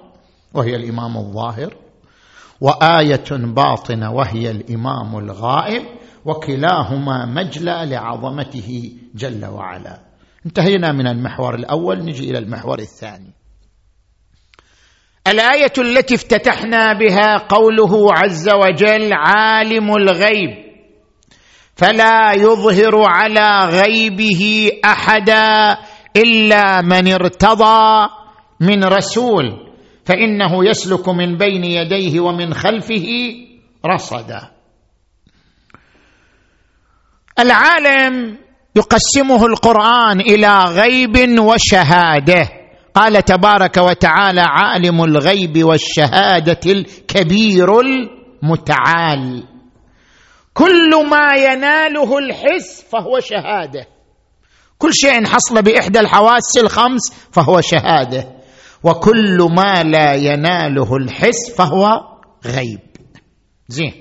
وهي 0.53 0.75
الإمام 0.75 1.17
الظاهر 1.17 1.73
وآية 2.61 3.29
باطنة 3.31 4.11
وهي 4.11 4.51
الإمام 4.51 5.17
الغائب 5.17 5.83
وكلاهما 6.25 7.25
مجلى 7.25 7.85
لعظمته 7.85 8.91
جل 9.15 9.45
وعلا. 9.45 9.99
انتهينا 10.45 10.91
من 10.91 11.07
المحور 11.07 11.55
الأول 11.55 12.05
نجي 12.05 12.29
إلى 12.29 12.37
المحور 12.37 12.79
الثاني. 12.79 13.33
الآية 15.27 15.73
التي 15.77 16.15
افتتحنا 16.15 16.93
بها 16.93 17.37
قوله 17.37 18.13
عز 18.13 18.49
وجل 18.49 19.13
عالم 19.13 19.95
الغيب 19.95 20.66
فلا 21.77 22.33
يظهر 22.33 23.03
على 23.05 23.69
غيبه 23.81 24.71
أحدا 24.85 25.77
إلا 26.15 26.81
من 26.81 27.13
ارتضى 27.13 28.09
من 28.59 28.83
رسول 28.83 29.67
فإنه 30.05 30.69
يسلك 30.69 31.09
من 31.09 31.37
بين 31.37 31.63
يديه 31.63 32.19
ومن 32.19 32.53
خلفه 32.53 33.07
رصدا. 33.85 34.51
العالم 37.39 38.37
يقسمه 38.75 39.45
القرآن 39.45 40.21
إلى 40.21 40.63
غيب 40.63 41.39
وشهادة. 41.39 42.49
قال 42.93 43.25
تبارك 43.25 43.77
وتعالى 43.77 44.41
عالم 44.41 45.03
الغيب 45.03 45.63
والشهادة 45.63 46.59
الكبير 46.65 47.79
المتعال. 47.79 49.43
كل 50.57 51.09
ما 51.09 51.35
يناله 51.35 52.17
الحس 52.17 52.81
فهو 52.89 53.19
شهادة. 53.19 53.87
كل 54.77 54.93
شيء 54.93 55.25
حصل 55.25 55.61
بإحدى 55.61 55.99
الحواس 55.99 56.57
الخمس 56.57 57.13
فهو 57.31 57.61
شهادة. 57.61 58.37
وكل 58.83 59.37
ما 59.51 59.83
لا 59.83 60.13
يناله 60.13 60.95
الحس 60.95 61.55
فهو 61.57 61.85
غيب. 62.45 62.79
زين. 63.67 63.93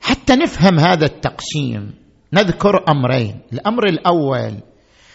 حتى 0.00 0.36
نفهم 0.36 0.78
هذا 0.78 1.06
التقسيم 1.06 1.94
نذكر 2.32 2.84
أمرين. 2.88 3.40
الأمر 3.52 3.88
الأول 3.88 4.54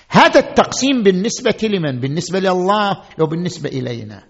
هذا 0.10 0.40
التقسيم 0.40 1.04
بالنسبة 1.04 1.58
لمن؟ 1.64 2.00
بالنسبة 2.00 2.40
لله 2.40 3.02
لو 3.20 3.26
بالنسبة 3.26 3.70
إلينا؟ 3.70 4.24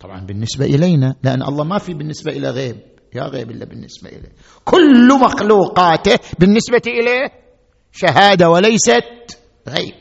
طبعا 0.00 0.26
بالنسبة 0.26 0.64
إلينا 0.64 1.14
لأن 1.22 1.42
الله 1.42 1.64
ما 1.64 1.78
في 1.78 1.94
بالنسبة 1.94 2.32
إلى 2.32 2.50
غيب. 2.50 2.91
يا 3.14 3.22
غيب 3.22 3.50
إلا 3.50 3.64
بالنسبة 3.64 4.08
إليه. 4.08 4.32
كل 4.64 5.08
مخلوقاته 5.08 6.18
بالنسبة 6.38 6.82
إليه 6.86 7.28
شهادة 7.92 8.50
وليست 8.50 9.38
غيب. 9.68 9.94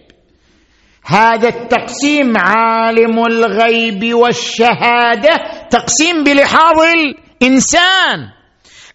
هذا 1.05 1.49
التقسيم 1.49 2.37
عالم 2.37 3.25
الغيب 3.25 4.13
والشهادة 4.13 5.29
تقسيم 5.69 6.23
بلحاظ 6.23 6.79
الإنسان. 6.79 8.29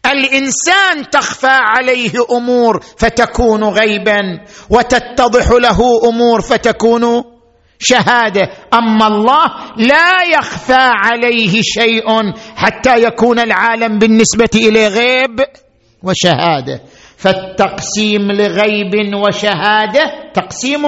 الإنسان 0.06 1.10
تخفى 1.10 1.46
عليه 1.50 2.12
أمور 2.30 2.80
فتكون 2.98 3.64
غيبا 3.64 4.40
وتتضح 4.70 5.50
له 5.50 5.80
أمور 6.08 6.40
فتكون 6.40 7.24
شهادة. 7.78 8.50
أما 8.74 9.06
الله 9.06 9.46
لا 9.76 10.22
يخفى 10.22 10.90
عليه 11.04 11.62
شيء 11.62 12.32
حتى 12.56 13.02
يكون 13.02 13.38
العالم 13.38 13.98
بالنسبة 13.98 14.50
إليه 14.54 14.88
غيب 14.88 15.40
وشهادة. 16.02 16.80
فالتقسيم 17.16 18.32
لغيب 18.32 19.14
وشهادة 19.14 20.30
تقسيم 20.34 20.82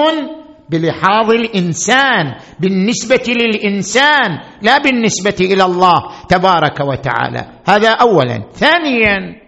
بلحاظ 0.69 1.31
الإنسان 1.31 2.35
بالنسبة 2.59 3.23
للإنسان 3.27 4.39
لا 4.61 4.77
بالنسبة 4.77 5.35
إلى 5.41 5.63
الله 5.63 6.25
تبارك 6.29 6.79
وتعالى. 6.79 7.45
هذا 7.67 7.89
اولا. 7.89 8.43
ثانيا 8.53 9.41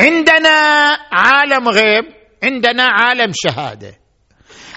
عندنا 0.00 0.58
عالم 1.12 1.68
غيب 1.68 2.04
عندنا 2.44 2.82
عالم 2.82 3.32
شهادة. 3.34 3.97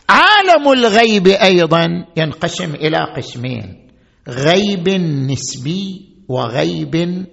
عالم 0.10 0.72
الغيب 0.72 1.28
أيضا 1.28 2.06
ينقسم 2.18 2.76
إلى 2.76 2.98
قسمين 3.18 3.88
غيب 4.28 4.90
نسبي 5.32 6.10
وغيب 6.28 7.26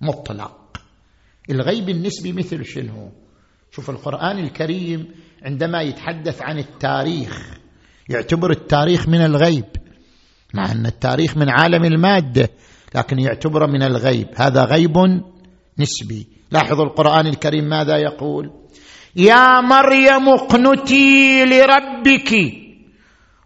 مطلق. 0.00 0.80
الغيب 1.50 1.88
النسبي 1.88 2.32
مثل 2.32 2.64
شنو؟ 2.64 3.10
شوف 3.70 3.90
القرآن 3.90 4.38
الكريم 4.38 5.08
عندما 5.42 5.82
يتحدث 5.82 6.42
عن 6.42 6.58
التاريخ 6.58 7.58
يعتبر 8.08 8.50
التاريخ 8.50 9.08
من 9.08 9.20
الغيب 9.20 9.64
مع 10.54 10.72
أن 10.72 10.86
التاريخ 10.86 11.36
من 11.36 11.48
عالم 11.48 11.84
المادة 11.84 12.48
لكن 12.94 13.18
يعتبر 13.18 13.66
من 13.66 13.82
الغيب. 13.82 14.28
هذا 14.36 14.64
غيب 14.64 14.96
نسبي. 15.78 16.28
لاحظوا 16.50 16.84
القرآن 16.84 17.26
الكريم 17.26 17.64
ماذا 17.64 17.96
يقول؟ 17.96 18.61
يا 19.16 19.60
مريم 19.60 20.28
اقنتي 20.28 21.44
لربك 21.44 22.52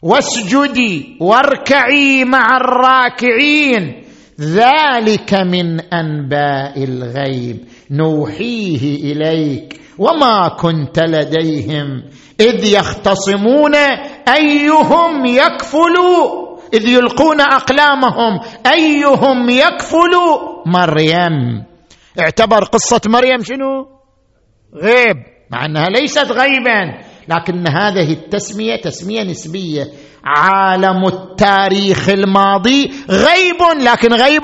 واسجدي 0.03 1.17
واركعي 1.21 2.25
مع 2.25 2.57
الراكعين. 2.57 4.03
ذلك 4.41 5.35
من 5.35 5.81
أنباء 5.81 6.85
الغيب. 6.85 7.59
نوحيه 7.91 9.13
إليك 9.13 9.81
وما 9.99 10.49
كنت 10.49 10.99
لديهم. 10.99 12.03
إذ 12.41 12.65
يختصمون 12.65 13.75
أيهم 14.29 15.27
يكفل. 15.27 15.97
إذ 16.75 16.89
يلقون 16.89 17.41
أقلامهم. 17.41 18.41
أيهم 18.67 19.51
يكفل. 19.51 20.15
مريم. 20.67 21.65
اعتبر 22.21 22.65
قصة 22.65 23.01
مريم 23.07 23.43
شنو؟ 23.43 23.87
غيب. 24.75 25.36
مع 25.51 25.65
أنها 25.65 25.87
ليست 25.87 26.33
غيبا 26.33 27.03
لكن 27.29 27.69
هذه 27.69 28.13
التسمية 28.13 28.77
تسمية 28.77 29.23
نسبية 29.23 29.93
عالم 30.25 31.07
التاريخ 31.07 32.09
الماضي 32.09 32.91
غيب 33.11 33.63
لكن 33.83 34.13
غيب 34.13 34.43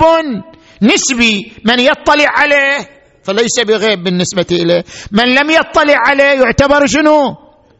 نسبي. 0.81 1.53
من 1.65 1.79
يطلع 1.79 2.25
عليه؟ 2.29 2.89
فليس 3.23 3.59
بغيب 3.67 4.03
بالنسبة 4.03 4.45
إليه. 4.51 4.83
من 5.11 5.35
لم 5.35 5.49
يطلع 5.49 5.95
عليه 6.07 6.41
يعتبر 6.41 6.85
شنو؟ 6.85 7.35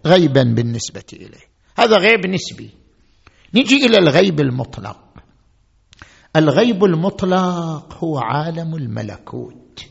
غيبا 0.05 0.43
بالنسبة 0.43 1.03
إليه. 1.13 1.43
هذا 1.77 1.97
غيب 1.97 2.27
نسبي. 2.27 2.69
نجي 3.53 3.85
إلى 3.85 3.97
الغيب 3.97 4.39
المطلق. 4.39 4.99
الغيب 6.35 6.83
المطلق 6.83 7.97
هو 8.03 8.19
عالم 8.19 8.75
الملكوت. 8.75 9.85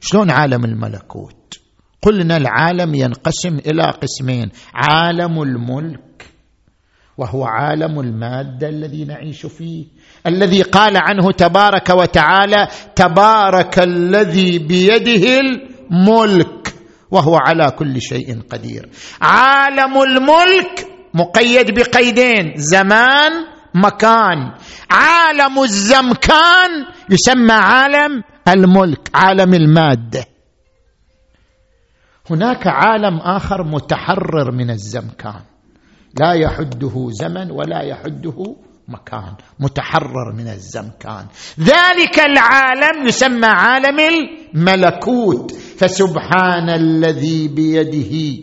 شلون 0.00 0.30
عالم 0.30 0.64
الملكوت؟ 0.64 1.60
قلنا 2.08 2.36
العالم 2.36 2.94
ينقسم 2.94 3.58
إلى 3.66 3.82
قسمين. 4.02 4.50
عالم 4.74 5.42
الملك 5.42 6.26
وهو 7.18 7.44
عالم 7.44 8.00
المادة 8.00 8.68
الذي 8.68 9.04
نعيش 9.04 9.46
فيه. 9.46 9.84
الذي 10.26 10.62
قال 10.62 10.96
عنه 10.96 11.32
تبارك 11.32 11.90
وتعالى 11.90 12.68
تبارك 12.96 13.78
الذي 13.78 14.58
بيده 14.58 15.40
الملك 15.40 16.74
وهو 17.10 17.36
على 17.36 17.70
كل 17.70 18.00
شيء 18.02 18.40
قدير. 18.50 18.88
عالم 19.20 20.02
الملك 20.02 20.86
مقيد 21.14 21.74
بقيدين 21.74 22.52
زمان 22.56 23.32
مكان. 23.74 24.52
عالم 24.90 25.62
الزمكان 25.62 26.70
يسمى 27.10 27.52
عالم 27.52 28.22
الملك 28.48 29.10
عالم 29.14 29.54
المادة. 29.54 30.24
هناك 32.30 32.66
عالم 32.66 33.18
آخر 33.18 33.64
متحرر 33.64 34.52
من 34.52 34.70
الزمكان. 34.70 35.40
لا 36.20 36.32
يحده 36.32 37.08
زمن 37.10 37.50
ولا 37.50 37.82
يحده 37.82 38.56
مكان. 38.88 39.34
متحرر 39.60 40.32
من 40.36 40.48
الزمكان. 40.48 41.26
ذلك 41.60 42.18
العالم 42.18 43.06
يسمى 43.08 43.46
عالم 43.46 44.00
الملكوت. 44.00 45.52
فسبحان 45.52 46.70
الذي 46.70 47.48
بيده 47.48 48.42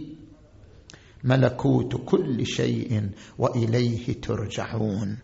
ملكوت 1.23 1.95
كل 2.05 2.45
شيء 2.45 3.09
وإليه 3.37 4.21
ترجعون. 4.21 5.17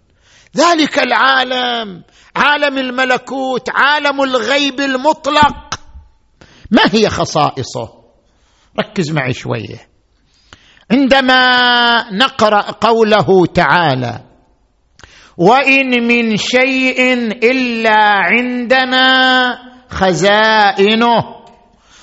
ذلك 0.58 1.00
العالم 1.00 2.04
عالم 2.36 2.78
الملكوت 2.78 3.69
عالم 3.69 4.21
الغيب 4.21 4.80
المطلق. 4.80 5.80
ما 6.71 6.82
هي 6.91 7.10
خصائصه؟ 7.10 8.00
ركز 8.79 9.12
معي 9.12 9.34
شوية. 9.34 9.91
عندما 10.91 11.41
نقرأ 12.12 12.62
قوله 12.62 13.45
تعالى 13.45 14.19
وإن 15.38 16.07
من 16.07 16.38
شيء 16.38 17.13
إلا 17.51 17.97
عندنا 18.01 19.57
خزائنه 19.89 21.23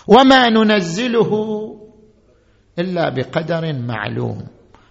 وما 0.06 0.48
ننزله 0.48 1.30
إلا 2.78 3.08
بقدر 3.08 3.72
معلوم. 3.72 4.46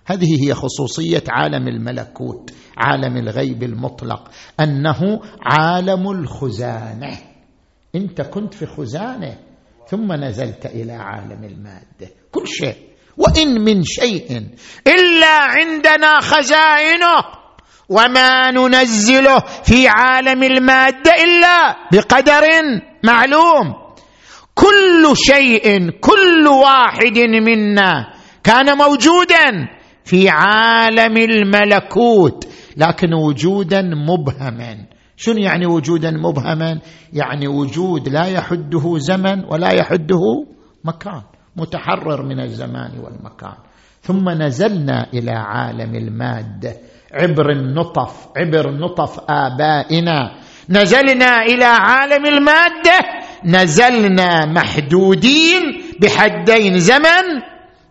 هذه 0.06 0.48
هي 0.48 0.54
خصوصية 0.54 1.24
عالم 1.30 1.68
الملكوت 1.68 2.54
عالم 2.78 3.18
الغيب 3.18 3.64
المطلق 3.64 4.32
أنه 4.60 5.22
عالم 5.42 6.12
الخزانة. 6.12 7.18
انت 7.96 8.22
كنت 8.22 8.54
في 8.54 8.66
خزانة 8.66 9.47
ثم 9.90 10.14
نزلت 10.14 10.66
إلى 10.66 10.94
عالم 10.94 11.44
المادة. 11.44 12.08
كل 12.32 12.48
شيء. 12.48 12.76
وإن 13.18 13.62
من 13.62 13.84
شيء 13.84 14.42
إلا 14.88 15.34
عندنا 15.40 16.20
خزائنه 16.22 17.24
وما 17.90 18.52
ننزله 18.52 19.40
في 19.40 19.88
عالم 19.88 20.44
المادة 20.44 21.12
إلا 21.24 21.76
بقدر 21.92 22.42
معلوم. 23.04 23.74
كل 24.56 25.14
شيء 25.16 25.90
كل 26.00 26.48
واحد 26.48 27.18
منا 27.20 28.14
كان 28.44 28.78
موجودا 28.78 29.68
في 30.06 30.30
عالم 30.30 31.18
الملكوت 31.18 32.48
لكن 32.78 33.14
وجودا 33.14 33.82
مبهما. 33.82 34.78
شنو 35.18 35.38
يعني 35.38 35.66
وجودا 35.66 36.12
مبهما؟ 36.12 36.80
يعني 37.14 37.48
وجود 37.48 38.10
لا 38.10 38.26
يحده 38.26 38.98
زمن 38.98 39.44
ولا 39.46 39.72
يحده 39.74 40.22
مكان 40.86 41.22
متحرر 41.56 42.26
من 42.26 42.40
الزمان 42.40 42.92
والمكان. 43.00 43.58
ثم 44.02 44.30
نزلنا 44.30 45.08
إلى 45.14 45.32
عالم 45.32 45.96
الماده 45.96 46.74
عبر 47.14 47.52
النطف 47.52 48.28
عبر 48.38 48.72
نطف 48.72 49.20
آبائنا. 49.30 50.32
نزلنا 50.70 51.42
إلى 51.42 51.66
عالم 51.66 52.26
الماده 52.26 53.00
نزلنا 53.46 54.46
محدودين 54.46 55.62
بحدين 56.02 56.80
زمن 56.80 57.26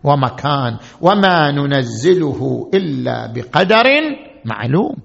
ومكان. 0.03 0.77
وما 1.01 1.51
ننزله 1.51 2.69
إلا 2.73 3.33
بقدر 3.35 3.85
معلوم. 4.45 4.95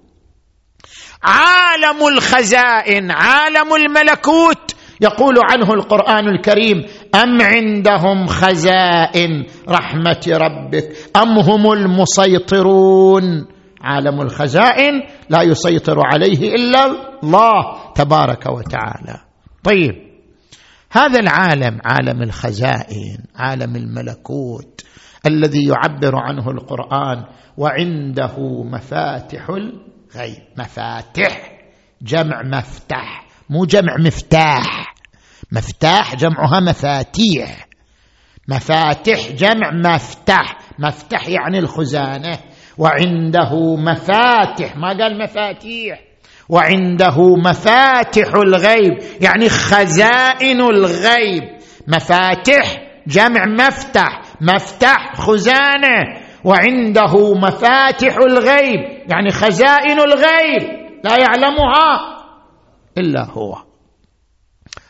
عالم 1.25 2.09
الخزائن 2.15 3.11
عالم 3.11 3.75
الملكوت. 3.75 4.75
يقول 5.01 5.35
عنه 5.51 5.75
القرآن 5.75 6.29
الكريم 6.29 6.85
أم 7.15 7.43
عندهم 7.43 8.27
خزائن 8.27 9.47
رحمة 9.69 10.23
ربك؟ 10.29 10.89
أم 11.17 11.39
هم 11.39 11.73
المسيطرون؟ 11.73 13.47
عالم 13.81 14.21
الخزائن 14.21 15.03
لا 15.31 15.43
يسيطر 15.43 15.97
عليه 16.07 16.55
إلا 16.55 16.87
الله 17.23 17.93
تبارك 17.95 18.47
وتعالى. 18.47 19.21
طيب 19.65 20.13
هذا 20.93 21.21
العالم 21.21 21.79
عالم 21.85 22.23
الخزائن 22.23 23.19
عالم 23.37 23.77
الملكوت 23.77 24.81
الذي 25.27 25.65
يعبر 25.69 26.17
عنه 26.17 26.51
القرآن 26.51 27.25
وعنده 27.57 28.63
مفاتح 28.65 29.51
الغيب 30.15 30.43
مفاتح 30.59 31.53
جمع 32.03 32.43
مفتح 32.43 33.27
مو 33.51 33.65
جمع 33.65 33.97
مفتاح. 33.99 34.95
مفتاح 35.53 36.15
جمعها 36.15 36.61
مفاتيح. 36.61 37.67
مفاتح 38.49 39.33
جمع 39.33 39.71
مفتح 39.85 40.59
مفتح 40.79 41.29
يعني 41.29 41.59
الخزانة. 41.59 42.39
وعنده 42.79 43.77
مفاتح 43.77 44.77
ما 44.77 44.89
قال 44.89 45.23
مفاتيح. 45.23 46.01
وعنده 46.49 47.37
مفاتح 47.37 48.35
الغيب. 48.35 48.99
يعني 49.21 49.49
خزائن 49.49 50.61
الغيب. 50.61 51.43
مفاتح 51.89 52.83
جمع 53.07 53.47
مفتح 53.47 54.21
مفتح 54.41 55.15
خزانة. 55.15 56.22
وعنده 56.45 57.35
مفاتح 57.35 58.17
الغيب 58.17 58.81
يعني 59.11 59.31
خزائن 59.31 60.01
الغيب 60.01 60.63
لا 61.05 61.17
يعلمها 61.19 62.13
إلا 62.99 63.25
هو. 63.31 63.57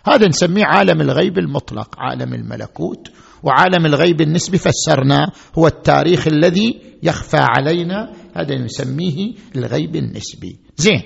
هذا 0.07 0.29
نسميه 0.29 0.65
عالم 0.65 1.01
الغيب 1.01 1.39
المطلق 1.39 1.95
عالم 1.99 2.35
الملكوت 2.35 3.09
وعالم 3.43 3.87
الغيب 3.87 4.21
النسبي 4.21 4.59
فسرناه 4.59 5.27
هو 5.59 5.67
التاريخ 5.67 6.27
الذي 6.27 6.81
يخفى 7.03 7.41
علينا 7.41 8.13
هذا 8.37 8.55
نسميه 8.59 9.35
الغيب 9.57 9.97
النسبي. 9.97 10.59
زين. 10.77 11.03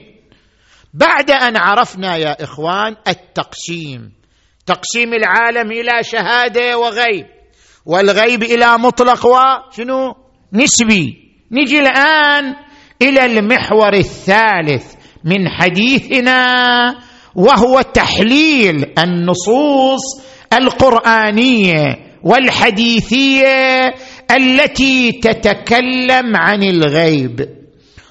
بعد 0.94 1.30
أن 1.30 1.56
عرفنا 1.56 2.16
يا 2.16 2.44
إخوان 2.44 2.96
التقسيم 3.08 4.12
تقسيم 4.66 5.14
العالم 5.14 5.72
إلى 5.72 6.02
شهادة 6.02 6.78
وغيب 6.78 7.26
والغيب 7.86 8.42
إلى 8.42 8.78
مطلق 8.78 9.26
وشنو 9.26 10.25
نسبي. 10.56 11.04
نجي 11.52 11.78
الآن 11.78 12.54
إلى 13.02 13.24
المحور 13.24 13.94
الثالث 13.94 14.94
من 15.24 15.48
حديثنا 15.48 16.40
وهو 17.34 17.80
تحليل 17.80 18.92
النصوص 18.98 20.00
القرآنية 20.52 21.84
والحديثية 22.22 23.94
التي 24.30 25.12
تتكلم 25.12 26.36
عن 26.36 26.62
الغيب. 26.62 27.48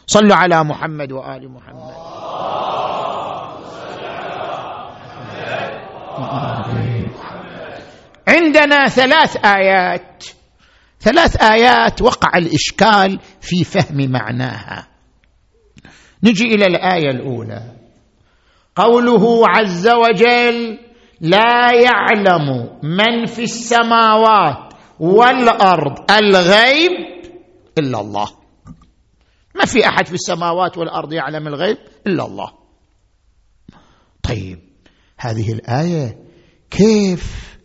صلوا 0.08 0.36
على 0.36 0.64
محمد 0.64 1.12
وآل 1.12 1.52
محمد. 1.52 1.96
عندنا 8.28 8.88
ثلاث 8.88 9.38
آيات. 9.46 10.24
ثلاث 11.06 11.42
آيات 11.42 12.02
وقع 12.02 12.38
الإشكال 12.38 13.20
في 13.42 13.64
فهم 13.64 14.12
معناها. 14.12 14.88
نجي 16.24 16.44
إلى 16.44 16.66
الآية 16.66 17.10
الأولى. 17.10 17.76
قوله 18.76 19.44
عز 19.48 19.88
وجل 19.88 20.80
لا 21.22 21.72
يعلم 21.74 22.70
من 22.84 23.26
في 23.26 23.44
السماوات 23.44 24.74
والأرض 25.00 26.12
الغيب 26.12 26.92
إلا 27.78 28.02
الله. 28.02 28.28
ما 29.56 29.66
في 29.66 29.88
أحد 29.88 30.08
في 30.08 30.14
السماوات 30.14 30.78
والأرض 30.78 31.14
يعلم 31.14 31.48
الغيب 31.48 31.78
إلا 32.08 32.26
الله. 32.26 32.52
طيب 34.24 34.60
هذه 35.18 35.54
الآية 35.54 36.18
كيف 36.70 37.58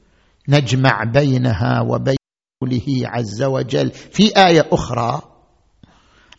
نجمع 0.48 1.04
بينها 1.04 1.80
وبين 1.80 2.19
قوله 2.60 3.08
عز 3.08 3.42
وجل. 3.42 3.90
في 3.90 4.36
آية 4.36 4.66
أخرى 4.72 5.22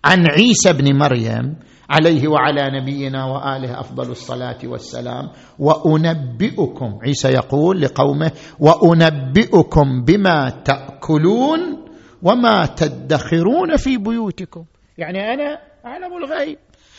عن 0.05 0.25
عيسى 0.29 0.73
بن 0.73 0.97
مريم 0.97 1.55
عليه 1.89 2.27
وعلى 2.27 2.81
نبينا 2.81 3.25
وآله 3.25 3.79
أفضل 3.79 4.11
الصلاة 4.11 4.57
والسلام. 4.63 5.29
وأنبئكم 5.59 6.99
عيسى 7.03 7.27
يقول 7.27 7.81
لقومه 7.81 8.31
وأنبئكم 8.59 10.03
بما 10.03 10.49
تأكلون 10.49 11.59
وما 12.23 12.65
تدخرون 12.65 13.77
في 13.77 13.97
بيوتكم. 13.97 14.65
يعني 14.97 15.33
أنا 15.33 15.57
اعلم 15.85 16.17
الغيب. 16.17 16.57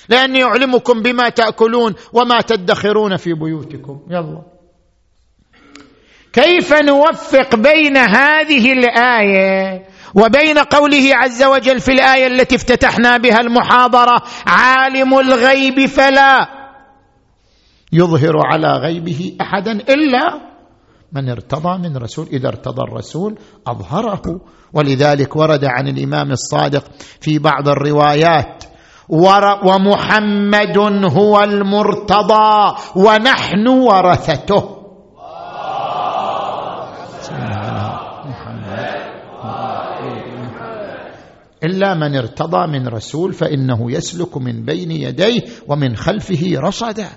لأني 0.08 0.44
أعلمكم 0.44 1.02
بما 1.02 1.28
تأكلون 1.28 1.94
وما 2.12 2.40
تدخرون 2.40 3.16
في 3.16 3.34
بيوتكم. 3.34 4.00
يلا. 4.10 4.51
كيف 6.32 6.72
نوفق 6.72 7.56
بين 7.56 7.96
هذه 7.96 8.72
الآية 8.72 9.84
وبين 10.14 10.58
قوله 10.58 11.10
عز 11.14 11.42
وجل 11.42 11.80
في 11.80 11.92
الآية 11.92 12.26
التي 12.26 12.56
افتتحنا 12.56 13.16
بها 13.16 13.40
المحاضرة 13.40 14.22
عالم 14.46 15.18
الغيب 15.18 15.86
فلا 15.86 16.48
يظهر 17.92 18.46
على 18.46 18.72
غيبه 18.72 19.36
أحدا 19.40 19.72
إلا 19.72 20.52
من 21.12 21.28
ارتضى 21.28 21.78
من 21.78 21.96
رسول 21.96 22.26
إذا 22.32 22.48
ارتضى 22.48 22.82
الرسول 22.82 23.38
أظهره. 23.66 24.40
ولذلك 24.72 25.36
ورد 25.36 25.64
عن 25.64 25.88
الإمام 25.88 26.30
الصادق 26.30 26.84
في 27.20 27.38
بعض 27.38 27.68
الروايات 27.68 28.64
ومحمد 29.64 30.78
هو 31.04 31.42
المرتضى 31.42 32.74
ونحن 32.96 33.68
ورثته. 33.68 34.81
إلا 41.64 41.94
من 41.94 42.16
ارتضى 42.16 42.66
من 42.66 42.88
رسول 42.88 43.32
فإنه 43.32 43.92
يسلك 43.92 44.36
من 44.36 44.64
بين 44.64 44.90
يديه 44.90 45.40
ومن 45.68 45.96
خلفه 45.96 46.50
رصدا. 46.56 47.08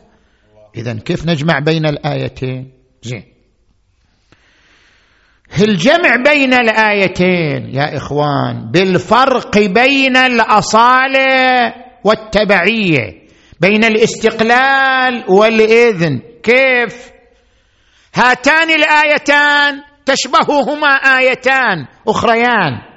اذا 0.76 0.94
كيف 0.94 1.26
نجمع 1.26 1.60
بين 1.60 1.86
الآيتين؟ 1.86 2.72
زين. 3.02 3.24
الجمع 5.62 6.16
بين 6.26 6.54
الآيتين 6.54 7.76
يا 7.76 7.98
إخوان؟ 7.98 8.72
بالفرق 8.72 9.58
بين 9.58 10.18
الأصالة 10.18 11.74
والتبعية 12.04 13.26
بين 13.60 13.84
الاستقلال 13.84 15.24
والإذن. 15.30 16.22
كيف؟ 16.44 17.12
هاتان 18.16 18.70
الآيتان 18.70 19.82
تشبههما 20.06 20.88
آيتان 20.88 21.86
أخريان. 22.08 22.95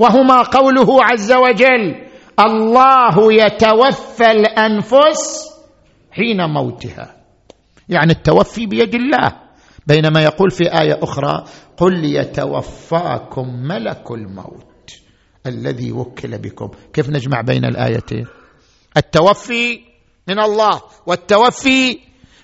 وهما 0.00 0.42
قوله 0.42 1.04
عز 1.04 1.32
وجل 1.32 1.84
الله 2.40 3.32
يتوفى 3.32 4.30
الأنفس 4.30 5.48
حين 6.12 6.40
موتها. 6.40 7.16
يعني 7.88 8.12
التوفي 8.12 8.66
بيد 8.66 8.94
الله. 8.94 9.32
بينما 9.86 10.22
يقول 10.24 10.50
في 10.50 10.64
آية 10.80 10.98
أخرى 11.02 11.44
قل 11.76 12.04
يتوفاكم 12.04 13.48
ملك 13.48 14.10
الموت 14.10 14.90
الذي 15.46 15.92
وكل 15.92 16.38
بكم. 16.38 16.70
كيف 16.92 17.10
نجمع 17.10 17.40
بين 17.40 17.64
الآيتين؟ 17.64 18.26
التوفي 18.96 19.80
من 20.28 20.40
الله 20.40 20.82
والتوفي 21.06 21.98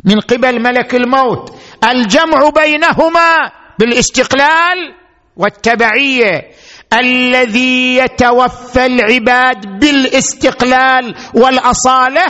من 0.05 0.21
قبل 0.21 0.63
ملك 0.63 0.95
الموت. 0.95 1.55
الجمع 1.85 2.49
بينهما 2.49 3.31
بالاستقلال 3.79 4.95
والتبعية. 5.37 6.51
الذي 6.93 7.97
يتوفى 7.97 8.87
العباد 8.87 9.79
بالاستقلال 9.81 11.15
والأصالة 11.35 12.27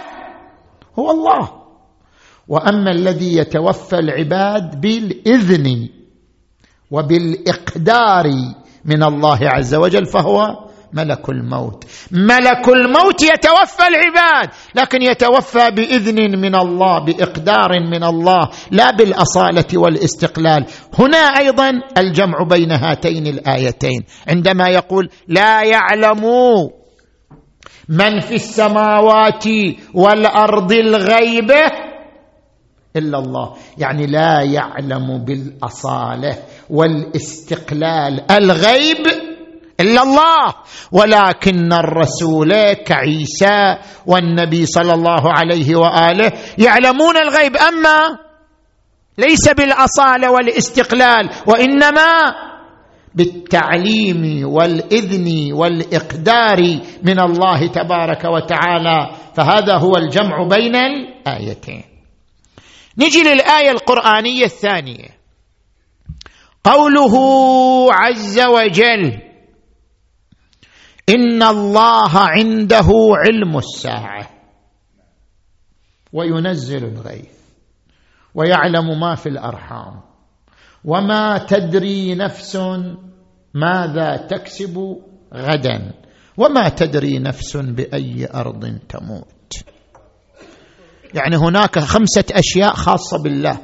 هو 0.98 1.10
الله. 1.10 1.52
وأما 2.48 2.90
الذي 2.90 3.36
يتوفى 3.36 3.98
العباد 3.98 4.80
بالإذن 4.80 5.88
وبالإقدار 6.90 8.24
من 8.84 9.02
الله 9.02 9.38
عز 9.42 9.74
وجل 9.74 10.06
فهو 10.06 10.65
ملك 10.96 11.28
الموت. 11.28 11.84
ملك 12.10 12.68
الموت 12.68 13.22
يتوفى 13.22 13.82
العباد 13.88 14.50
لكن 14.74 15.02
يتوفى 15.02 15.70
بإذن 15.70 16.40
من 16.40 16.54
الله 16.54 17.04
بإقدار 17.04 17.70
من 17.90 18.04
الله 18.04 18.50
لا 18.70 18.90
بالأصالة 18.90 19.64
والاستقلال. 19.74 20.66
هنا 20.98 21.18
أيضا 21.18 21.70
الجمع 21.98 22.42
بين 22.42 22.72
هاتين 22.72 23.26
الآيتين. 23.26 24.04
عندما 24.28 24.68
يقول 24.68 25.08
لا 25.28 25.62
يعلم 25.62 26.22
من 27.88 28.20
في 28.20 28.34
السماوات 28.34 29.44
والأرض 29.94 30.72
الغيبه 30.72 31.86
إلا 32.96 33.18
الله. 33.18 33.54
يعني 33.78 34.06
لا 34.06 34.42
يعلم 34.42 35.24
بالأصالة 35.24 36.38
والاستقلال. 36.70 38.30
الغيب 38.30 39.25
إلا 39.80 40.02
الله. 40.02 40.54
ولكن 40.92 41.72
الرسول 41.72 42.72
كعيسى 42.72 43.76
والنبي 44.06 44.66
صلى 44.66 44.94
الله 44.94 45.32
عليه 45.32 45.76
وآله 45.76 46.32
يعلمون 46.58 47.16
الغيب. 47.16 47.56
أما 47.56 48.18
ليس 49.18 49.48
بالاصاله 49.48 50.30
والاستقلال 50.30 51.30
وإنما 51.46 52.34
بالتعليم 53.14 54.48
والإذن 54.48 55.52
والإقدار 55.52 56.60
من 57.02 57.20
الله 57.20 57.66
تبارك 57.66 58.24
وتعالى. 58.24 59.10
فهذا 59.36 59.76
هو 59.78 59.96
الجمع 59.96 60.48
بين 60.48 60.76
الآيتين. 60.76 61.84
نجي 62.98 63.22
للآية 63.22 63.70
القرآنية 63.70 64.44
الثانية. 64.44 65.08
قوله 66.64 67.14
عز 67.92 68.40
وجل 68.40 69.25
إن 71.08 71.42
الله 71.42 72.10
عنده 72.14 72.88
علم 73.26 73.58
الساعة. 73.58 74.30
وينزل 76.12 76.84
الغيث. 76.84 77.36
ويعلم 78.34 79.00
ما 79.00 79.14
في 79.14 79.28
الأرحام. 79.28 80.00
وما 80.84 81.38
تدري 81.38 82.14
نفس 82.14 82.56
ماذا 83.54 84.16
تكسب 84.16 84.96
غدا. 85.34 85.92
وما 86.36 86.68
تدري 86.68 87.18
نفس 87.18 87.56
بأي 87.56 88.28
أرض 88.34 88.78
تموت. 88.88 89.52
يعني 91.14 91.36
هناك 91.36 91.78
خمسة 91.78 92.24
أشياء 92.32 92.74
خاصة 92.74 93.22
بالله. 93.22 93.58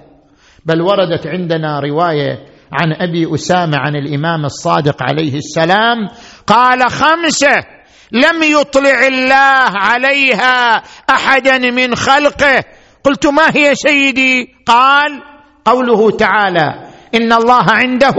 بل 0.67 0.83
وردت 0.83 1.27
عندنا 1.27 1.81
رواية 1.81 2.52
عن 2.73 2.93
أبي 2.93 3.35
أسامة 3.35 3.79
عن 3.79 3.97
الإمام 3.97 4.45
الصادق 4.45 4.97
عليه 5.03 5.35
السلام 5.37 6.09
قال 6.47 6.91
خمسة 6.91 7.65
لم 8.13 8.43
يطلع 8.43 9.07
الله 9.07 9.79
عليها 9.79 10.83
أحدا 11.11 11.59
من 11.59 11.95
خلقه. 11.95 12.65
قلت 13.05 13.27
ما 13.27 13.51
هي 13.55 13.75
سيدي؟ 13.75 14.49
قال 14.67 15.23
قوله 15.65 16.11
تعالى 16.11 16.89
إن 17.15 17.33
الله 17.33 17.65
عنده 17.69 18.17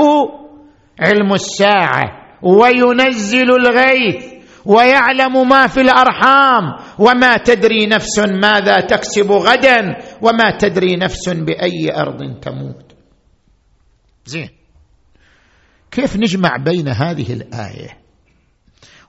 علم 0.99 1.33
الساعة 1.33 2.03
وينزل 2.41 3.51
الغيث 3.51 4.25
ويعلم 4.65 5.49
ما 5.49 5.67
في 5.67 5.81
الأرحام 5.81 6.63
وما 6.99 7.37
تدري 7.37 7.85
نفس 7.85 8.19
ماذا 8.19 8.79
تكسب 8.79 9.31
غدا 9.31 9.97
وما 10.21 10.57
تدري 10.59 10.95
نفس 10.95 11.29
بأي 11.29 11.91
أرض 11.95 12.39
تموت. 12.41 12.92
زين. 14.25 14.49
كيف 15.91 16.15
نجمع 16.17 16.57
بين 16.57 16.87
هذه 16.87 17.33
الآية 17.33 17.97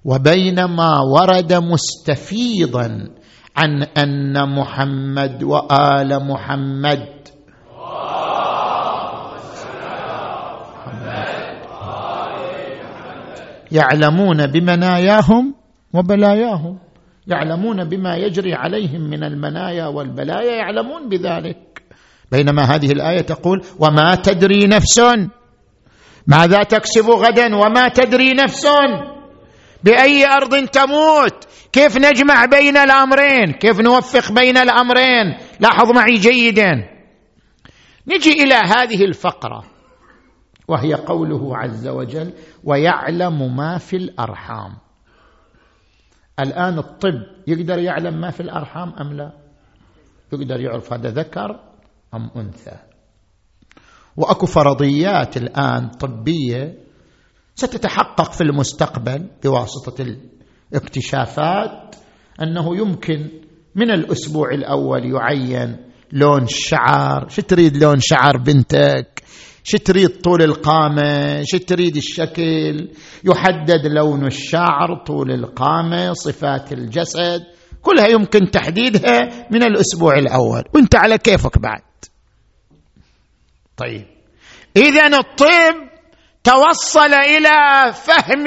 وبين 0.05 0.64
ما 0.64 1.00
ورد 1.00 1.53
مستفيضا 1.53 3.09
عن 3.57 3.83
أن 3.83 4.55
محمد 4.55 5.42
وآل 5.42 6.27
محمد؟ 6.29 7.24
يعلمون 13.72 14.46
بمناياهم 14.46 15.55
وبلاياهم. 15.94 16.79
يعلمون 17.27 17.85
بما 17.85 18.16
يجري 18.16 18.55
عليهم 18.55 19.00
من 19.00 19.24
المنايا 19.24 19.87
والبلايا. 19.87 20.57
يعلمون 20.57 21.09
بذلك. 21.09 21.73
بينما 22.32 22.62
هذه 22.62 22.92
الآية 22.92 23.20
تقول 23.20 23.64
وما 23.78 24.14
تدري 24.14 24.66
نفس 24.66 25.00
ماذا 26.26 26.62
تكسب 26.62 27.10
غدا؟ 27.10 27.56
وما 27.56 27.88
تدري 27.88 28.32
نفس 28.32 28.66
بأي 29.84 30.26
أرض 30.26 30.68
تموت؟ 30.68 31.44
كيف 31.72 31.96
نجمع 31.96 32.44
بين 32.44 32.76
الأمرين؟ 32.76 33.52
كيف 33.52 33.80
نوفق 33.80 34.32
بين 34.32 34.56
الأمرين؟ 34.56 35.38
لاحظ 35.60 35.92
معي 35.92 36.14
جيدا. 36.14 36.88
نجي 38.06 38.32
إلى 38.44 38.54
هذه 38.54 39.04
الفقرة 39.04 39.64
وهي 40.68 40.94
قوله 40.94 41.56
عز 41.56 41.88
وجل 41.88 42.32
ويعلم 42.64 43.56
ما 43.56 43.78
في 43.78 43.96
الأرحام. 43.96 44.76
الآن 46.40 46.78
الطب 46.78 47.22
يقدر 47.46 47.78
يعلم 47.78 48.20
ما 48.20 48.30
في 48.30 48.40
الأرحام 48.40 48.92
أم 49.00 49.12
لا؟ 49.12 49.32
يقدر 50.32 50.60
يعرف 50.60 50.92
هذا 50.92 51.10
ذكر. 51.10 51.73
ام 52.16 52.31
أنثى. 52.37 52.77
وأكو 54.16 54.46
فرضيات 54.46 55.37
الآن 55.37 55.88
طبية 55.88 56.79
ستتحقق 57.55 58.33
في 58.33 58.40
المستقبل 58.40 59.27
بواسطة 59.44 60.16
الاكتشافات 60.72 61.94
أنه 62.42 62.77
يمكن 62.77 63.29
من 63.74 63.90
الأسبوع 63.90 64.50
الأول 64.50 65.12
يعين 65.14 65.77
لون 66.12 66.42
الشعر 66.42 67.29
شو 67.29 67.42
تريد 67.42 67.77
لون 67.77 67.96
شعر 68.00 68.37
بنتك؟ 68.37 69.22
شو 69.64 69.79
تريد 69.79 70.20
طول 70.20 70.42
القامة؟ 70.42 71.42
شو 71.44 71.59
تريد 71.59 71.96
الشكل؟ 71.96 72.88
يحدد 73.24 73.87
لون 73.87 74.27
الشعر 74.27 75.05
طول 75.07 75.31
القامة 75.31 76.12
صفات 76.12 76.72
الجسد. 76.72 77.42
كلها 77.85 78.07
يمكن 78.07 78.51
تحديدها 78.51 79.47
من 79.51 79.62
الأسبوع 79.62 80.14
الأول. 80.18 80.64
وانت 80.75 80.97
على 80.97 81.18
كيفك 81.18 81.59
بعد. 81.59 81.83
طيب. 83.77 84.07
إذا 84.77 85.07
الطب 85.07 85.88
توصل 86.44 87.14
إلى 87.14 87.92
فهم 87.92 88.44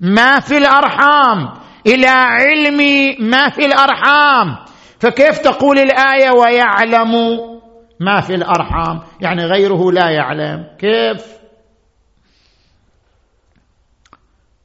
ما 0.00 0.40
في 0.40 0.58
الأرحام 0.58 1.60
إلى 1.86 2.06
علم 2.06 2.78
ما 3.20 3.50
في 3.50 3.64
الأرحام. 3.64 4.64
فكيف 5.00 5.38
تقول 5.38 5.78
الآية 5.78 6.30
ويعلم 6.30 7.12
ما 8.00 8.20
في 8.20 8.34
الأرحام؟ 8.34 9.02
يعني 9.20 9.44
غيره 9.44 9.92
لا 9.92 10.10
يعلم. 10.10 10.66
كيف؟ 10.78 11.26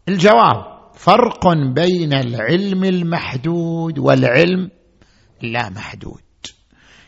الجواب. 0.08 0.79
فرق 1.00 1.48
بين 1.76 2.14
العلم 2.14 2.84
المحدود 2.84 4.00
والعلم 4.00 4.70
لا 5.42 5.70
محدود. 5.70 6.22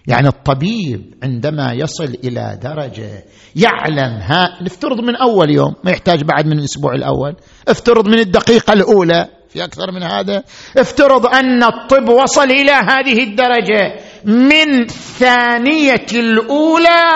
يعني 0.07 0.27
الطبيب 0.27 1.15
عندما 1.23 1.73
يصل 1.73 2.15
إلى 2.23 2.59
درجة 2.63 3.23
يعلم 3.55 4.19
ها 4.21 4.57
نفترض 4.61 4.99
من 4.99 5.15
أول 5.15 5.49
يوم 5.49 5.75
ما 5.83 5.91
يحتاج 5.91 6.23
بعد 6.23 6.45
من 6.45 6.59
الأسبوع 6.59 6.93
الأول 6.93 7.35
افترض 7.67 8.07
من 8.07 8.19
الدقيقة 8.19 8.73
الأولى 8.73 9.27
في 9.49 9.63
أكثر 9.63 9.91
من 9.91 10.03
هذا 10.03 10.43
افترض 10.77 11.25
أن 11.25 11.63
الطب 11.63 12.09
وصل 12.09 12.51
إلى 12.51 12.71
هذه 12.71 13.23
الدرجة 13.23 13.99
من 14.25 14.87
ثانية 14.87 16.05
الأولى 16.13 17.11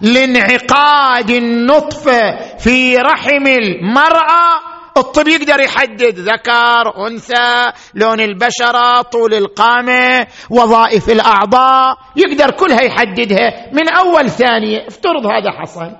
لانعقاد 0.00 1.30
النطفة 1.30 2.36
في 2.58 2.96
رحم 2.96 3.46
المرأة 3.46 4.69
الطب 5.00 5.28
يقدر 5.28 5.60
يحدد 5.60 6.18
ذكر 6.18 7.06
أنثى 7.06 7.72
لون 7.94 8.20
البشرة 8.20 9.02
طول 9.02 9.34
القامة 9.34 10.26
وظائف 10.50 11.10
الأعضاء 11.10 11.98
يقدر 12.16 12.50
كلها 12.50 12.82
يحددها 12.82 13.70
من 13.72 13.88
أول 13.88 14.30
ثانية. 14.30 14.86
افترض 14.86 15.26
هذا 15.26 15.50
حصل. 15.50 15.96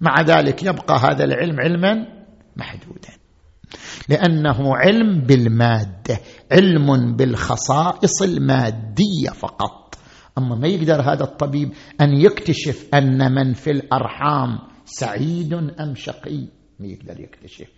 مع 0.00 0.20
ذلك 0.20 0.62
يبقى 0.62 0.98
هذا 0.98 1.24
العلم 1.24 1.60
علما 1.60 2.06
محدودا. 2.56 3.08
لأنه 4.08 4.76
علم 4.76 5.20
بالمادة 5.20 6.20
علم 6.52 7.16
بالخصائص 7.16 8.22
المادية 8.22 9.30
فقط. 9.34 9.94
أما 10.38 10.56
ما 10.56 10.68
يقدر 10.68 11.00
هذا 11.12 11.24
الطبيب 11.24 11.72
أن 12.00 12.12
يكتشف 12.20 12.88
أن 12.94 13.34
من 13.34 13.52
في 13.52 13.70
الأرحام 13.70 14.58
سعيد 14.84 15.52
أم 15.52 15.94
شقي 15.94 16.48
ما 16.80 16.86
يقدر 16.86 17.20
يكتشف. 17.20 17.75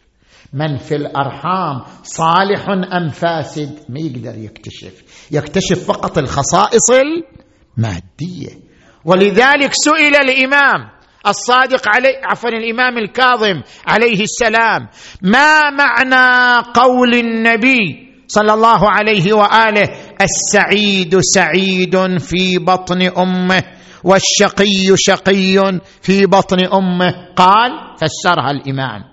من 0.52 0.76
في 0.76 0.96
الأرحام 0.96 1.82
صالح 2.02 2.68
أم 2.68 3.08
فاسد؟ 3.08 3.78
ما 3.88 4.00
يقدر 4.00 4.38
يكتشف. 4.38 5.26
يكتشف 5.30 5.84
فقط 5.84 6.18
الخصائص 6.18 6.90
المادية. 6.90 8.68
ولذلك 9.04 9.72
سئل 9.72 10.16
الإمام 10.16 10.98
الصادق 11.26 11.82
عليه 11.88 12.20
عفوا 12.24 12.50
الإمام 12.50 12.98
الكاظم 12.98 13.62
عليه 13.86 14.22
السلام 14.22 14.88
ما 15.22 15.70
معنى 15.70 16.62
قول 16.74 17.14
النبي 17.14 18.08
صلى 18.28 18.54
الله 18.54 18.90
عليه 18.90 19.32
وآله 19.32 19.88
السعيد 20.20 21.18
سعيد 21.20 22.18
في 22.18 22.58
بطن 22.58 23.02
أمه 23.02 23.62
والشقي 24.04 24.96
شقي 24.96 25.80
في 26.02 26.26
بطن 26.26 26.64
امه? 26.64 27.14
قال 27.36 27.70
فسرها 27.96 28.50
الإمام. 28.50 29.04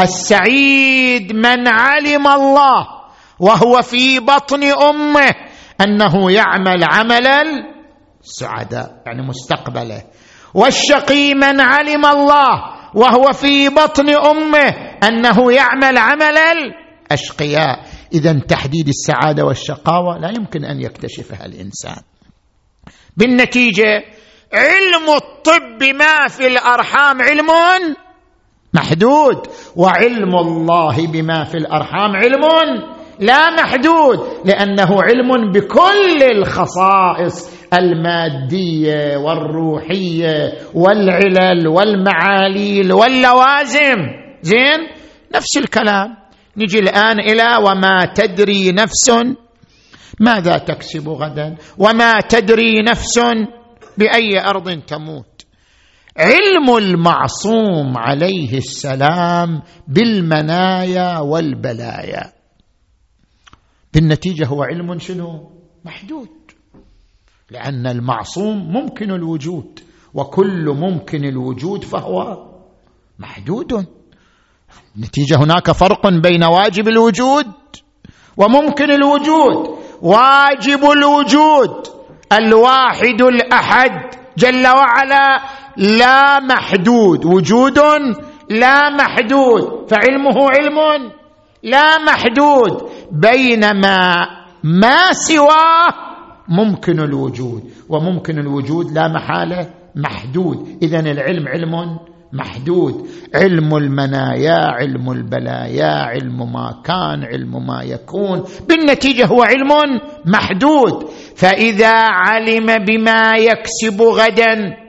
السعيد 0.00 1.32
من 1.32 1.68
علم 1.68 2.26
الله 2.28 2.86
وهو 3.38 3.82
في 3.82 4.18
بطن 4.20 4.62
أمه 4.64 5.30
أنه 5.80 6.32
يعمل 6.32 6.84
عمل 6.84 7.26
السعداء 8.24 9.02
يعني 9.06 9.22
مستقبله 9.22 10.02
والشقي 10.54 11.34
من 11.34 11.60
علم 11.60 12.06
الله 12.06 12.74
وهو 12.94 13.32
في 13.32 13.68
بطن 13.68 14.08
أمه 14.08 14.74
أنه 15.08 15.52
يعمل 15.52 15.98
عمل 15.98 16.38
الاشقياء 16.38 17.84
اذا 18.12 18.38
تحديد 18.48 18.88
السعادة 18.88 19.44
والشقاوة 19.44 20.18
لا 20.18 20.28
يمكن 20.36 20.64
أن 20.64 20.80
يكتشفها 20.80 21.46
الإنسان. 21.46 22.02
بالنتيجة 23.16 24.04
علم 24.52 25.10
الطب 25.10 25.82
ما 25.94 26.28
في 26.28 26.46
الأرحام 26.46 27.22
علم 27.22 27.50
محدود. 28.74 29.46
وعلم 29.76 30.34
الله 30.36 31.06
بما 31.06 31.44
في 31.44 31.54
الأرحام 31.54 32.16
علم 32.16 32.44
لا 33.20 33.50
محدود 33.50 34.18
لأنه 34.44 35.02
علم 35.02 35.52
بكل 35.52 36.22
الخصائص 36.36 37.54
المادية 37.78 39.16
والروحية 39.16 40.52
والعلل 40.74 41.68
والمعاليل 41.68 42.92
واللوازم. 42.92 43.98
زين؟ 44.42 44.80
نفس 45.34 45.56
الكلام. 45.58 46.16
نجي 46.56 46.78
الآن 46.78 47.20
إلى 47.20 47.56
وما 47.56 48.04
تدري 48.14 48.72
نفس 48.72 49.10
ماذا 50.20 50.58
تكسب 50.58 51.08
غدا؟ 51.08 51.56
وما 51.78 52.20
تدري 52.20 52.82
نفس 52.82 53.20
بأي 53.98 54.40
أرض 54.46 54.80
تموت؟ 54.86 55.33
علم 56.16 56.76
المعصوم 56.76 57.98
عليه 57.98 58.58
السلام 58.58 59.62
بالمنايا 59.88 61.18
والبلايا. 61.18 62.32
بالنتيجة 63.94 64.46
هو 64.46 64.62
علم 64.62 64.98
شنو؟ 64.98 65.50
محدود. 65.84 66.28
لأن 67.50 67.86
المعصوم 67.86 68.72
ممكن 68.72 69.10
الوجود 69.10 69.80
وكل 70.14 70.74
ممكن 70.76 71.24
الوجود 71.24 71.84
فهو 71.84 72.48
محدود. 73.18 73.86
نتيجة 74.98 75.36
هناك 75.36 75.70
فرق 75.70 76.08
بين 76.08 76.44
واجب 76.44 76.88
الوجود 76.88 77.46
وممكن 78.36 78.90
الوجود. 78.90 79.78
واجب 80.02 80.84
الوجود 80.84 81.86
الواحد 82.32 83.22
الأحد 83.22 84.14
جل 84.38 84.66
وعلا 84.66 85.40
لا 85.76 86.40
محدود. 86.40 87.24
وجود 87.24 87.78
لا 88.50 88.90
محدود. 88.90 89.90
فعلمه 89.90 90.50
علم 90.50 91.10
لا 91.62 91.98
محدود. 91.98 92.82
بينما 93.12 94.26
ما 94.64 95.12
سواه 95.12 95.94
ممكن 96.48 97.00
الوجود. 97.00 97.62
وممكن 97.88 98.38
الوجود 98.38 98.92
لا 98.92 99.08
محاله 99.08 99.66
محدود. 99.96 100.78
اذا 100.82 101.00
العلم 101.00 101.48
علم 101.48 101.98
محدود. 102.32 103.08
علم 103.34 103.76
المنايا 103.76 104.58
علم 104.66 105.10
البلايا 105.10 105.92
علم 105.92 106.52
ما 106.52 106.82
كان 106.84 107.24
علم 107.24 107.66
ما 107.66 107.82
يكون. 107.82 108.44
بالنتيجة 108.68 109.26
هو 109.26 109.42
علم 109.42 110.00
محدود. 110.26 111.08
فإذا 111.36 111.94
علم 111.94 112.66
بما 112.84 113.36
يكسب 113.36 114.02
غدا 114.02 114.83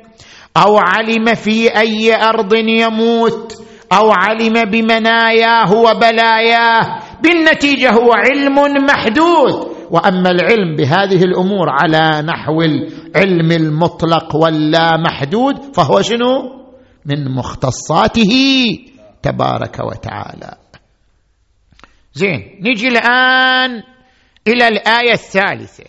أو 0.57 0.77
علم 0.77 1.35
في 1.35 1.77
أي 1.77 2.15
أرض 2.15 2.53
يموت 2.53 3.53
أو 3.93 4.11
علم 4.11 4.53
بمناياه 4.71 5.73
وبلاياه 5.73 6.99
بالنتيجة 7.21 7.91
هو 7.91 8.13
علم 8.13 8.85
محدود. 8.85 9.75
وأما 9.91 10.29
العلم 10.29 10.75
بهذه 10.75 11.23
الأمور 11.23 11.69
على 11.69 12.21
نحو 12.21 12.61
العلم 12.61 13.51
المطلق 13.51 14.35
واللا 14.35 14.97
محدود 14.97 15.75
فهو 15.75 16.01
شنو؟ 16.01 16.65
من 17.05 17.35
مختصاته 17.35 18.33
تبارك 19.21 19.79
وتعالى. 19.79 20.57
زين 22.13 22.59
نجي 22.61 22.87
الآن 22.87 23.83
إلى 24.47 24.67
الآية 24.67 25.13
الثالثة. 25.13 25.83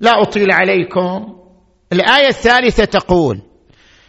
لا 0.00 0.22
أطيل 0.22 0.52
عليكم. 0.52 1.45
الآية 1.92 2.28
الثالثة 2.28 2.84
تقول 2.84 3.42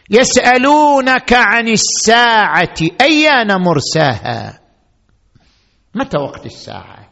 يسألونك 0.10 1.34
عن 1.34 1.68
الساعة 1.68 2.78
أيان 3.02 3.62
مرساها؟ 3.62 4.60
متى 5.96 6.18
وقت 6.18 6.46
الساعة؟ 6.46 7.12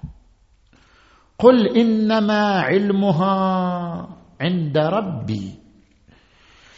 قل 1.40 1.78
إنما 1.78 2.62
علمها 2.62 4.08
عند 4.42 4.78
ربي. 4.78 5.60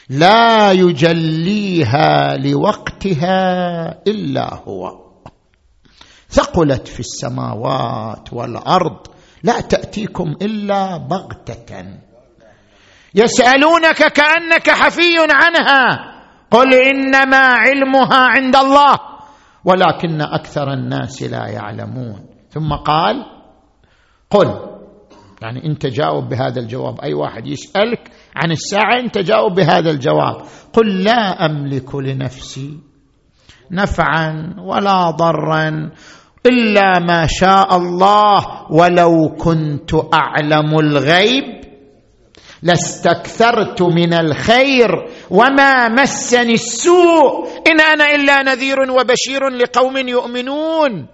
لا 0.10 0.72
يجليها 0.72 2.38
لوقتها 2.38 3.90
إلا 4.08 4.54
هو. 4.54 5.08
ثقلت 6.30 6.88
في 6.88 7.00
السماوات 7.00 8.34
والأرض 8.34 9.08
لا 9.44 9.62
تأتيكم 9.62 10.36
إلا 10.42 10.98
بغتة. 10.98 12.07
يسألونك 13.18 13.98
كأنك 14.14 14.70
حفي 14.70 15.18
عنها. 15.20 16.14
قل 16.52 16.74
إنما 16.74 17.38
علمها 17.38 18.20
عند 18.20 18.56
الله 18.56 18.98
ولكن 19.66 20.22
أكثر 20.22 20.74
الناس 20.74 21.24
لا 21.24 21.48
يعلمون. 21.48 22.26
ثم 22.50 22.74
قال 22.74 23.26
قل. 24.30 24.78
يعني 25.42 25.66
انت 25.66 25.86
جاوب 25.86 26.30
بهذا 26.30 26.60
الجواب 26.60 27.02
أي 27.02 27.14
واحد 27.14 27.48
يسألك 27.48 28.12
عن 28.36 28.52
الساعة 28.52 29.00
انت 29.00 29.18
جاوب 29.18 29.54
بهذا 29.54 29.92
الجواب. 29.92 30.36
قل 30.74 31.04
لا 31.04 31.46
أملك 31.46 31.96
لنفسي 31.96 32.80
نفعا 33.72 34.56
ولا 34.60 35.12
ضرا 35.12 35.92
إلا 36.46 37.00
ما 37.00 37.28
شاء 37.28 37.78
الله 37.78 38.46
ولو 38.72 39.36
كنت 39.40 39.92
أعلم 40.14 40.80
الغيب. 40.80 41.57
لاستكثرت 42.64 43.82
من 43.82 44.14
الخير 44.14 44.90
وما 45.30 45.90
مسني 45.90 46.54
السوء. 46.54 47.48
إن 47.68 47.82
أنا 47.82 48.16
إلا 48.16 48.44
نذير 48.44 48.92
وبشير 48.92 49.50
لقوم 49.50 49.98
يؤمنون. 49.98 51.08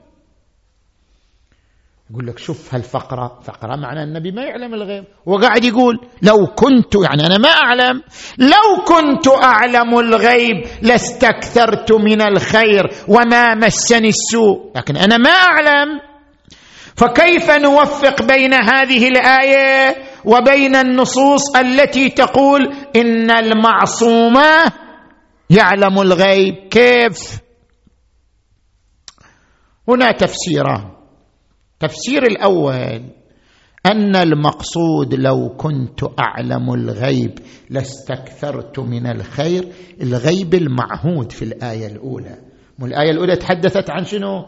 يقول 2.12 2.28
لك 2.28 2.39
شوف 2.39 2.76
هالفقرة 2.76 3.39
فقرة 3.44 3.76
معنى 3.76 4.04
النبي 4.04 4.32
ما 4.32 4.44
يعلم 4.44 4.74
الغيب. 4.74 5.04
وقاعد 5.26 5.66
يقول 5.66 6.00
لو 6.22 6.48
كنت 6.56 6.96
يعني 7.04 7.26
أنا 7.26 7.38
ما 7.38 7.50
أعلم. 7.50 8.02
لو 8.38 8.84
كنت 8.86 9.28
أعلم 9.28 10.00
الغيب 10.00 10.66
لاستكثرت 10.82 11.91
من 11.91 12.22
الخير 12.22 12.84
وما 13.08 13.56
مسني 13.56 14.10
السوء. 14.10 14.72
لكن 14.76 14.98
أنا 14.98 15.18
ما 15.18 15.30
أعلم. 15.30 16.00
فكيف 16.96 17.52
نوفق 17.52 18.22
بين 18.22 18.54
هذه 18.54 19.08
الآية 19.08 19.96
وبين 20.26 20.76
النصوص 20.76 21.55
التي 21.55 22.09
تقول 22.09 22.61
إن 22.95 23.32
المعصومة 23.32 24.71
يعلم 25.49 25.99
الغيب. 25.99 26.53
كيف؟ 26.69 27.39
هنا 29.89 30.11
تفسيران. 30.11 30.91
التفسير 31.74 32.24
الأول 32.24 33.01
أن 33.86 34.15
المقصود 34.15 35.13
لو 35.13 35.55
كنت 35.57 36.03
أعلم 36.19 36.74
الغيب 36.74 37.39
لاستكثرت 37.69 38.80
من 38.80 39.07
الخير 39.07 39.67
الغيب 40.01 40.53
المعهود 40.53 41.32
في 41.32 41.41
الآية 41.41 41.88
الأولى. 41.88 42.38
والايه 42.80 43.11
الأولى 43.11 43.36
تحدثت 43.36 43.89
عن 43.89 44.05
شنو؟ 44.05 44.45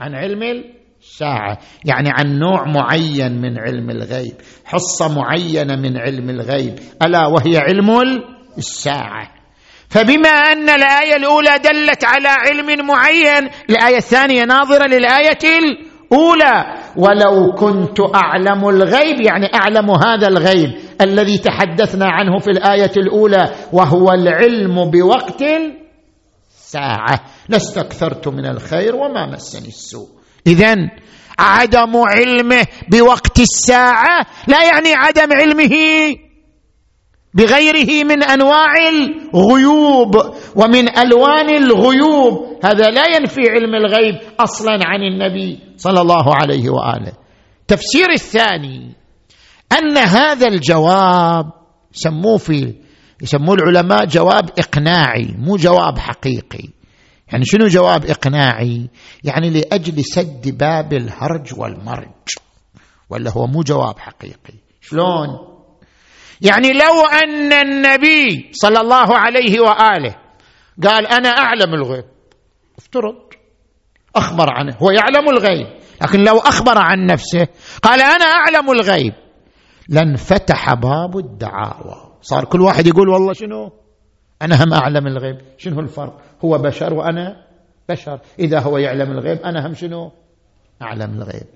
عن 0.00 0.14
علم 0.14 0.64
الساعة. 1.12 1.58
يعني 1.84 2.10
عن 2.12 2.38
نوع 2.38 2.64
معين 2.64 3.40
من 3.40 3.58
علم 3.58 3.90
الغيب 3.90 4.34
حصة 4.64 5.14
معينة 5.14 5.76
من 5.76 5.96
علم 5.96 6.30
الغيب. 6.30 6.78
ألا 7.02 7.26
وهي 7.26 7.58
علم 7.58 7.90
الساعة. 8.58 9.30
فبما 9.88 10.28
أن 10.28 10.68
الآية 10.68 11.16
الأولى 11.16 11.58
دلت 11.58 12.04
على 12.04 12.28
علم 12.28 12.86
معين 12.86 13.50
الآية 13.70 13.96
الثانية 13.96 14.44
ناظرة 14.44 14.86
للآية 14.86 15.38
اولى 16.12 16.74
ولو 16.96 17.52
كنت 17.52 18.00
أعلم 18.14 18.68
الغيب 18.68 19.20
يعني 19.20 19.54
أعلم 19.54 19.90
هذا 19.90 20.28
الغيب 20.28 20.70
الذي 21.00 21.38
تحدثنا 21.38 22.06
عنه 22.06 22.38
في 22.38 22.50
الآية 22.50 22.92
الأولى 22.96 23.54
وهو 23.72 24.12
العلم 24.12 24.90
بوقت 24.90 25.42
الساعة. 26.56 27.20
لاستكثرت 27.48 28.28
من 28.28 28.46
الخير 28.46 28.96
وما 28.96 29.26
مسني 29.26 29.68
السوء. 29.68 30.15
اذا 30.46 30.76
عدم 31.38 31.96
علمه 31.96 32.66
بوقت 32.88 33.40
الساعة 33.40 34.26
لا 34.48 34.64
يعني 34.64 34.94
عدم 34.94 35.32
علمه 35.32 35.76
بغيره 37.34 38.04
من 38.04 38.22
أنواع 38.22 38.72
الغيوب 38.88 40.16
ومن 40.56 40.98
ألوان 40.98 41.56
الغيوب. 41.56 42.60
هذا 42.64 42.90
لا 42.90 43.02
ينفي 43.16 43.40
علم 43.50 43.74
الغيب 43.74 44.14
أصلا 44.40 44.78
عن 44.84 45.02
النبي 45.02 45.58
صلى 45.76 46.00
الله 46.00 46.34
عليه 46.34 46.70
وآله. 46.70 47.12
تفسير 47.68 48.10
الثاني 48.12 48.94
أن 49.72 49.98
هذا 49.98 50.48
الجواب 50.48 51.44
سموه 51.92 52.36
في 52.36 52.74
يسموه 53.22 53.54
العلماء 53.54 54.04
جواب 54.04 54.50
إقناعي 54.58 55.34
مو 55.38 55.56
جواب 55.56 55.98
حقيقي. 55.98 56.75
يعني 57.32 57.44
شنو 57.44 57.66
جواب 57.66 58.04
إقناعي؟ 58.04 58.90
يعني 59.24 59.50
لأجل 59.50 60.04
سد 60.04 60.58
باب 60.58 60.92
الهرج 60.92 61.58
والمرج. 61.58 62.28
ولا 63.10 63.30
هو 63.30 63.46
مو 63.46 63.62
جواب 63.62 63.98
حقيقي؟ 63.98 64.54
شلون؟ 64.80 65.28
يعني 66.40 66.72
لو 66.72 67.06
أن 67.22 67.52
النبي 67.52 68.50
صلى 68.52 68.80
الله 68.80 69.18
عليه 69.18 69.60
وآله 69.60 70.16
قال 70.82 71.06
أنا 71.06 71.28
أعلم 71.28 71.74
الغيب 71.74 72.04
افترض 72.78 73.14
أخبر 74.16 74.50
عنه 74.50 74.76
هو 74.76 74.90
يعلم 74.90 75.28
الغيب 75.28 75.66
لكن 76.02 76.24
لو 76.24 76.38
أخبر 76.38 76.78
عن 76.78 77.06
نفسه 77.06 77.48
قال 77.82 78.00
أنا 78.00 78.24
أعلم 78.24 78.70
الغيب 78.70 79.14
لانفتح 79.88 80.74
باب 80.74 81.16
الدعاوى. 81.18 82.18
صار 82.22 82.44
كل 82.44 82.60
واحد 82.60 82.86
يقول 82.86 83.08
والله 83.08 83.32
شنو؟ 83.32 83.72
أنا 84.42 84.64
هم 84.64 84.72
أعلم 84.72 85.06
الغيب. 85.06 85.38
شنو 85.58 85.80
الفرق؟ 85.80 86.20
هو 86.44 86.58
بشر 86.58 86.94
وأنا 86.94 87.36
بشر. 87.88 88.20
إذا 88.38 88.60
هو 88.60 88.78
يعلم 88.78 89.10
الغيب 89.10 89.38
أنا 89.38 89.66
هم 89.66 89.74
شنو؟ 89.74 90.10
أعلم 90.82 91.14
الغيب. 91.14 91.46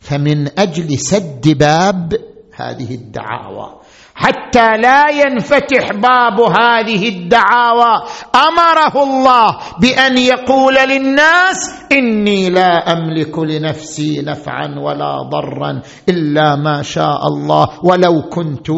فمن 0.00 0.58
أجل 0.58 0.98
سد 0.98 1.58
باب 1.58 2.14
هذه 2.56 2.94
الدعاوى 2.94 3.80
حتى 4.14 4.76
لا 4.76 5.08
ينفتح 5.10 5.92
باب 5.92 6.40
هذه 6.40 7.08
الدعاوى 7.08 8.02
أمره 8.34 9.02
الله 9.02 9.58
بأن 9.80 10.18
يقول 10.18 10.74
للناس 10.74 11.70
إني 11.92 12.50
لا 12.50 12.92
أملك 12.92 13.38
لنفسي 13.38 14.22
نفعا 14.22 14.78
ولا 14.78 15.22
ضرا 15.22 15.82
إلا 16.08 16.56
ما 16.56 16.82
شاء 16.82 17.26
الله 17.26 17.68
ولو 17.84 18.22
كنت 18.28 18.70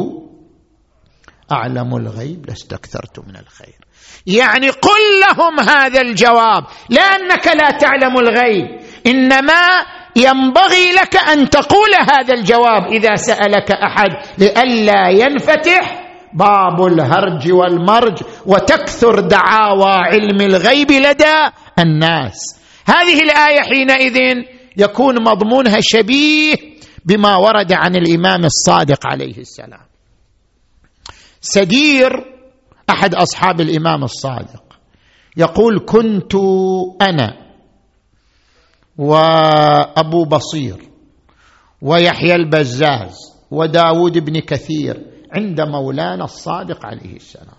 أعلم 1.55 1.96
الغيب 1.96 2.46
لاستكثرت 2.48 3.18
من 3.18 3.36
الخير. 3.36 3.78
يعني 4.26 4.70
قل 4.70 5.02
لهم 5.22 5.61
هذا 5.61 6.00
الجواب 6.00 6.64
لأنك 6.90 7.46
لا 7.46 7.70
تعلم 7.70 8.18
الغيب. 8.18 8.66
إنما 9.07 9.62
ينبغي 10.16 10.92
لك 10.92 11.16
أن 11.16 11.50
تقول 11.50 11.94
هذا 12.11 12.34
الجواب 12.34 12.92
إذا 12.92 13.14
سألك 13.14 13.72
أحد 13.72 14.11
لئلا 14.38 15.09
ينفتح 15.09 16.05
باب 16.34 16.86
الهرج 16.86 17.52
والمرج 17.52 18.22
وتكثر 18.46 19.20
دعاوى 19.20 19.92
علم 19.92 20.40
الغيب 20.40 20.90
لدى 20.92 21.38
الناس. 21.78 22.38
هذه 22.86 23.18
الآية 23.22 23.61
حينئذ 23.61 24.44
يكون 24.76 25.24
مضمونها 25.24 25.78
شبيه 25.80 26.55
بما 27.05 27.36
ورد 27.36 27.72
عن 27.72 27.96
الإمام 27.96 28.44
الصادق 28.44 29.07
عليه 29.07 29.38
السلام. 29.38 29.93
سدير 31.45 32.11
أحد 32.90 33.14
أصحاب 33.14 33.61
الإمام 33.61 34.05
الصادق. 34.05 34.62
يقول 35.36 35.84
كنت 35.86 36.34
أنا 37.03 37.36
وأبو 38.99 40.24
بصير 40.24 40.90
ويحيى 41.82 42.34
البزاز 42.34 43.16
وداود 43.51 44.18
بن 44.18 44.40
كثير 44.40 45.07
عند 45.32 45.61
مولانا 45.61 46.24
الصادق 46.24 46.86
عليه 46.86 47.16
السلام. 47.16 47.57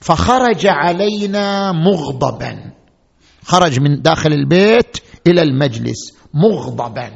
فخرج 0.00 0.66
علينا 0.66 1.72
مغضبا. 1.72 2.72
خرج 3.44 3.80
من 3.80 4.02
داخل 4.02 4.32
البيت 4.32 4.96
إلى 5.26 5.42
المجلس 5.42 6.18
مغضبا. 6.34 7.10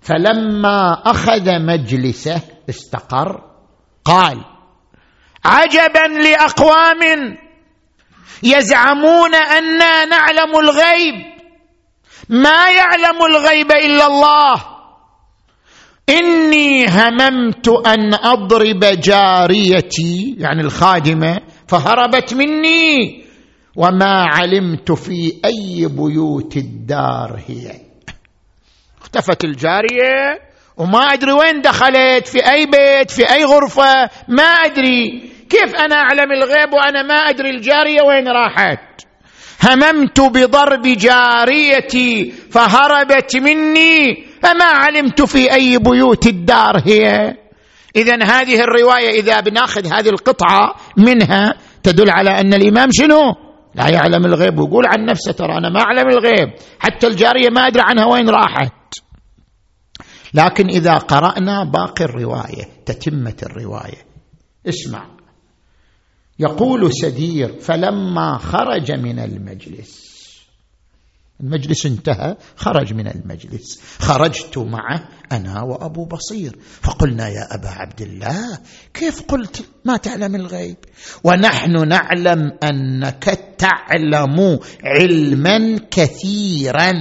فلما 0.00 0.92
أخذ 0.92 1.62
مجلسه 1.62 2.40
استقر. 2.70 3.53
قال 4.04 4.44
عجبا 5.44 6.06
لأقوام 6.08 7.36
يزعمون 8.42 9.34
أنا 9.34 10.04
نعلم 10.04 10.56
الغيب. 10.56 11.34
ما 12.28 12.70
يعلم 12.70 13.24
الغيب 13.24 13.72
إلا 13.72 14.06
الله. 14.06 14.54
إني 16.08 16.86
هممت 16.88 17.68
أن 17.68 18.14
أضرب 18.14 18.80
جاريتي 18.80 20.36
يعني 20.38 20.60
الخادمة 20.60 21.40
فهربت 21.68 22.34
مني. 22.34 23.24
وما 23.76 24.26
علمت 24.28 24.92
في 24.92 25.40
أي 25.44 25.86
بيوت 25.86 26.56
الدار 26.56 27.40
هي. 27.46 27.80
اختفت 29.00 29.44
الجارية. 29.44 30.53
وما 30.76 30.98
أدري 30.98 31.32
وين 31.32 31.60
دخلت 31.60 32.28
في 32.28 32.50
أي 32.50 32.66
بيت 32.66 33.10
في 33.10 33.32
أي 33.32 33.44
غرفة 33.44 34.10
ما 34.28 34.44
أدري. 34.44 35.30
كيف 35.50 35.74
أنا 35.74 35.94
أعلم 35.94 36.32
الغيب 36.32 36.72
وأنا 36.72 37.02
ما 37.02 37.14
أدري 37.14 37.50
الجارية 37.50 38.02
وين 38.02 38.28
راحت؟ 38.28 38.80
هممت 39.62 40.20
بضرب 40.20 40.82
جاريتي 40.82 42.32
فهربت 42.50 43.36
مني. 43.36 44.24
فما 44.42 44.64
علمت 44.64 45.22
في 45.22 45.52
أي 45.52 45.78
بيوت 45.78 46.26
الدار 46.26 46.82
هي؟ 46.86 47.34
اذا 47.96 48.24
هذه 48.24 48.60
الرواية 48.60 49.10
إذا 49.20 49.40
بناخذ 49.40 49.86
هذه 49.86 50.08
القطعة 50.08 50.74
منها 50.96 51.54
تدل 51.82 52.10
على 52.10 52.30
أن 52.40 52.54
الإمام 52.54 52.88
شنو؟ 52.92 53.34
لا 53.74 53.88
يعلم 53.88 54.24
الغيب. 54.26 54.58
ويقول 54.58 54.86
عن 54.86 55.04
نفسه 55.04 55.32
ترى 55.32 55.58
أنا 55.58 55.68
ما 55.68 55.80
أعلم 55.80 56.08
الغيب. 56.08 56.48
حتى 56.80 57.06
الجارية 57.06 57.48
ما 57.50 57.66
أدري 57.66 57.82
عنها 57.86 58.06
وين 58.06 58.28
راحت. 58.28 58.72
لكن 60.34 60.68
إذا 60.68 60.94
قرأنا 60.94 61.64
باقي 61.64 62.04
الرواية 62.04 62.68
تتمة 62.86 63.36
الرواية. 63.42 64.06
اسمع. 64.68 65.06
يقول 66.38 66.92
سدير 66.92 67.60
فلما 67.60 68.38
خرج 68.38 68.92
من 68.92 69.18
المجلس. 69.18 70.04
المجلس 71.40 71.86
انتهى 71.86 72.36
خرج 72.56 72.94
من 72.94 73.06
المجلس. 73.06 73.80
خرجت 73.98 74.58
معه 74.58 75.08
أنا 75.32 75.62
وأبو 75.62 76.04
بصير. 76.04 76.58
فقلنا 76.80 77.28
يا 77.28 77.54
أبا 77.54 77.68
عبد 77.68 78.00
الله 78.00 78.58
كيف 78.94 79.22
قلت 79.22 79.64
ما 79.84 79.96
تعلم 79.96 80.34
الغيب؟ 80.34 80.76
ونحن 81.24 81.88
نعلم 81.88 82.58
أنك 82.62 83.24
تعلم 83.58 84.58
علما 84.84 85.78
كثيرا. 85.90 86.92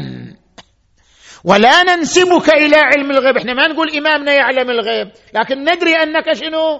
ولا 1.44 1.84
ننسبك 1.84 2.50
إلى 2.50 2.76
علم 2.76 3.12
الغيب. 3.12 3.38
إحنا 3.38 3.54
ما 3.54 3.68
نقول 3.68 3.90
إمامنا 3.98 4.34
يعلم 4.34 4.70
الغيب 4.70 5.08
لكن 5.34 5.62
ندري 5.62 5.94
أنك 5.94 6.34
شنو؟ 6.34 6.80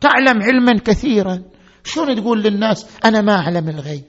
تعلم 0.00 0.42
علما 0.42 0.80
كثيرا. 0.84 1.42
شلون 1.84 2.16
تقول 2.16 2.42
للناس 2.42 2.86
أنا 3.04 3.20
ما 3.20 3.36
أعلم 3.36 3.68
الغيب؟ 3.68 4.04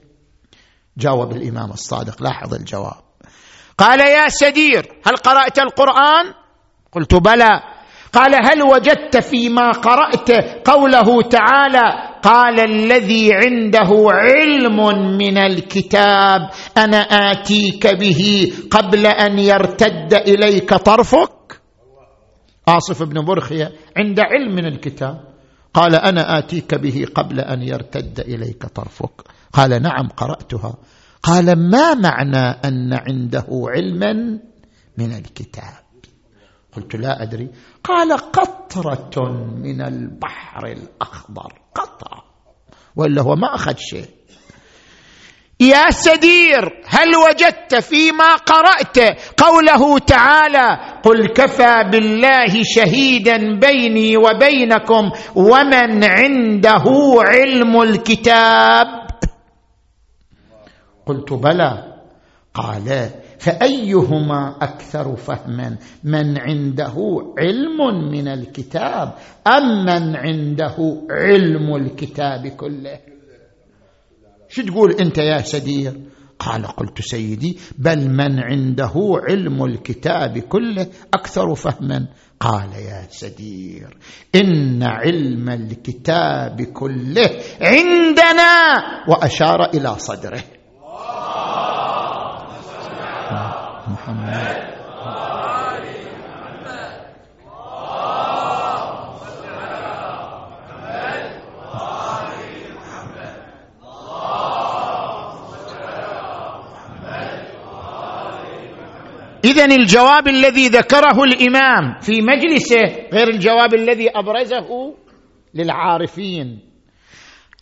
جاوب 0.96 1.32
الإمام 1.32 1.70
الصادق 1.70 2.22
لاحظ 2.22 2.54
الجواب. 2.54 3.02
قال 3.78 4.00
يا 4.00 4.28
سدير 4.28 4.86
هل 5.06 5.16
قرأت 5.16 5.58
القرآن؟ 5.58 6.34
قلت 6.92 7.14
بلى. 7.14 7.60
قال 8.12 8.34
هل 8.34 8.62
وجدت 8.62 9.16
فيما 9.16 9.70
قرأت 9.70 10.30
قوله 10.68 11.22
تعالى 11.22 12.11
قال 12.22 12.60
الذي 12.60 13.30
عنده 13.34 13.90
علم 14.08 14.76
من 15.18 15.38
الكتاب 15.38 16.50
أنا 16.76 17.00
آتيك 17.32 17.86
به 17.86 18.52
قبل 18.70 19.06
أن 19.06 19.38
يرتد 19.38 20.14
إليك 20.14 20.74
طرفك؟ 20.74 21.60
آصف 22.68 23.02
بن 23.02 23.24
برخية 23.24 23.72
عند 23.96 24.20
علم 24.20 24.54
من 24.54 24.66
الكتاب. 24.66 25.20
قال 25.74 25.94
أنا 25.94 26.38
آتيك 26.38 26.74
به 26.74 27.06
قبل 27.14 27.40
أن 27.40 27.62
يرتد 27.62 28.20
إليك 28.20 28.66
طرفك. 28.66 29.22
قال 29.52 29.82
نعم 29.82 30.08
قرأتها. 30.08 30.74
قال 31.22 31.70
ما 31.70 31.94
معنى 31.94 32.60
أن 32.64 32.92
عنده 32.92 33.46
علما 33.50 34.12
من 34.98 35.12
الكتاب؟ 35.12 35.82
قلت 36.76 36.96
لا 36.96 37.22
أدري. 37.22 37.48
قال 37.84 38.12
قطرة 38.12 39.32
من 39.56 39.80
البحر 39.80 40.66
الأخضر. 40.66 41.52
قطرة. 41.74 42.24
وإلا 42.96 43.22
هو 43.22 43.34
ما 43.34 43.54
أخذ 43.54 43.76
شيء. 43.76 44.08
يا 45.60 45.90
سدير 45.90 46.82
هل 46.86 47.16
وجدت 47.16 47.74
فيما 47.74 48.36
قرأت؟ 48.36 48.98
قوله 49.40 49.98
تعالى 49.98 50.78
قل 51.04 51.26
كفى 51.26 51.84
بالله 51.92 52.62
شهيدا 52.62 53.58
بيني 53.58 54.16
وبينكم 54.16 55.10
ومن 55.34 56.04
عنده 56.04 56.84
علم 57.18 57.82
الكتاب. 57.82 58.86
قلت 61.06 61.32
بلى. 61.32 61.98
قال 62.54 63.10
فأيهما 63.42 64.56
أكثر 64.62 65.16
فهما؟ 65.16 65.76
من 66.04 66.38
عنده 66.40 66.94
علم 67.38 68.10
من 68.10 68.28
الكتاب 68.28 69.14
أم 69.46 69.84
من 69.84 70.16
عنده 70.16 71.06
علم 71.10 71.76
الكتاب 71.76 72.46
كله؟ 72.46 73.00
شو 74.48 74.62
تقول 74.62 74.92
أنت 74.92 75.18
يا 75.18 75.38
سدير؟ 75.38 76.00
قال 76.38 76.66
قلت 76.66 77.00
سيدي 77.02 77.58
بل 77.78 78.10
من 78.10 78.40
عنده 78.40 78.92
علم 79.28 79.64
الكتاب 79.64 80.38
كله 80.38 80.86
أكثر 81.14 81.54
فهما؟ 81.54 82.08
قال 82.40 82.72
يا 82.72 83.06
سدير 83.10 83.96
إن 84.34 84.82
علم 84.82 85.48
الكتاب 85.48 86.62
كله 86.62 87.30
عندنا 87.60 88.54
وأشار 89.08 89.70
إلى 89.74 89.94
صدره. 89.98 90.61
محمد. 93.88 94.72
اذا 109.44 109.64
الجواب 109.64 110.28
الذي 110.28 110.68
ذكره 110.68 111.24
الإمام 111.24 112.00
في 112.00 112.22
مجلسه 112.22 113.08
غير 113.12 113.28
الجواب 113.28 113.74
الذي 113.74 114.10
أبرزه 114.10 114.94
للعارفين. 115.54 116.60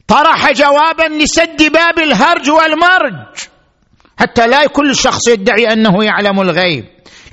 طرح 0.09 0.53
جوابا 0.53 1.23
لسد 1.23 1.73
باب 1.73 1.99
الهرج 1.99 2.51
والمرج. 2.51 3.37
حتى 4.21 4.47
لا 4.47 4.67
كل 4.67 4.97
شخص 4.97 5.29
يدعي 5.29 5.73
أنه 5.73 6.05
يعلم 6.05 6.41
الغيب. 6.41 6.85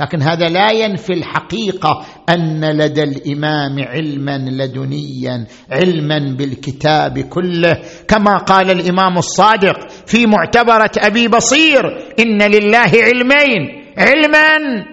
لكن 0.01 0.21
هذا 0.21 0.49
لا 0.49 0.71
ينفي 0.71 1.13
الحقيقة 1.13 2.05
أن 2.29 2.65
لدى 2.65 3.03
الإمام 3.03 3.79
علما 3.79 4.37
لدنيا 4.37 5.45
علما 5.71 6.35
بالكتاب 6.37 7.19
كله. 7.19 7.81
كما 8.07 8.37
قال 8.37 8.71
الإمام 8.71 9.17
الصادق 9.17 9.89
في 10.05 10.25
معتبرة 10.25 10.91
أبي 10.97 11.27
بصير 11.27 11.85
إن 12.19 12.41
لله 12.41 12.91
علمين 12.95 13.93
علما 13.97 14.85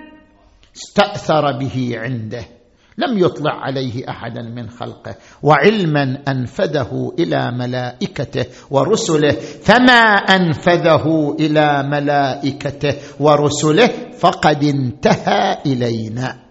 استأثر 0.76 1.58
به 1.58 1.92
عنده. 1.96 2.53
لم 2.98 3.18
يطلع 3.18 3.52
عليه 3.52 4.08
أحدا 4.08 4.42
من 4.42 4.70
خلقه 4.70 5.14
وعلما 5.42 6.18
أنفذه 6.28 7.12
إلى 7.18 7.50
ملائكته 7.52 8.46
ورسله 8.70 9.32
فما 9.62 10.02
أنفذه 10.16 11.36
إلى 11.40 11.82
ملائكته 11.82 12.94
ورسله 13.20 13.90
فقد 14.18 14.64
انتهى 14.64 15.58
إلينا. 15.66 16.44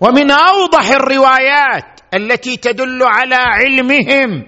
ومن 0.00 0.30
أوضح 0.30 0.90
الروايات 0.90 2.00
التي 2.14 2.56
تدل 2.56 3.02
على 3.02 3.34
علمهم 3.34 4.46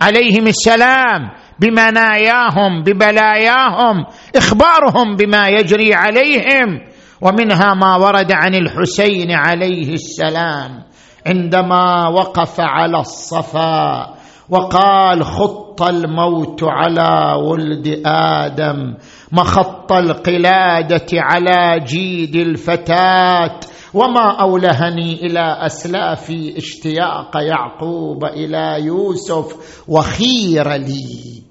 عليهم 0.00 0.46
السلام 0.46 1.30
بمناياهم 1.60 2.82
ببلاياهم 2.82 4.06
إخبارهم 4.36 5.16
بما 5.16 5.48
يجري 5.48 5.94
عليهم. 5.94 6.80
ومنها 7.22 7.74
ما 7.74 7.96
ورد 7.96 8.32
عن 8.32 8.54
الحسين 8.54 9.30
عليه 9.30 9.92
السلام 9.92 10.82
عندما 11.26 12.08
وقف 12.08 12.60
على 12.60 13.00
الصفا 13.00 14.14
وقال 14.48 15.24
خط 15.24 15.82
الموت 15.82 16.60
على 16.62 17.42
ولد 17.42 18.02
آدم 18.06 18.94
مخط 19.32 19.92
القلادة 19.92 21.06
على 21.12 21.84
جيد 21.84 22.36
الفتاة 22.36 23.60
وما 23.94 24.40
أولهني 24.40 25.26
إلى 25.26 25.58
اسلافي 25.66 26.58
اشتياق 26.58 27.36
يعقوب 27.36 28.24
إلى 28.24 28.84
يوسف 28.84 29.56
وخير 29.88 30.72
لي 30.72 31.49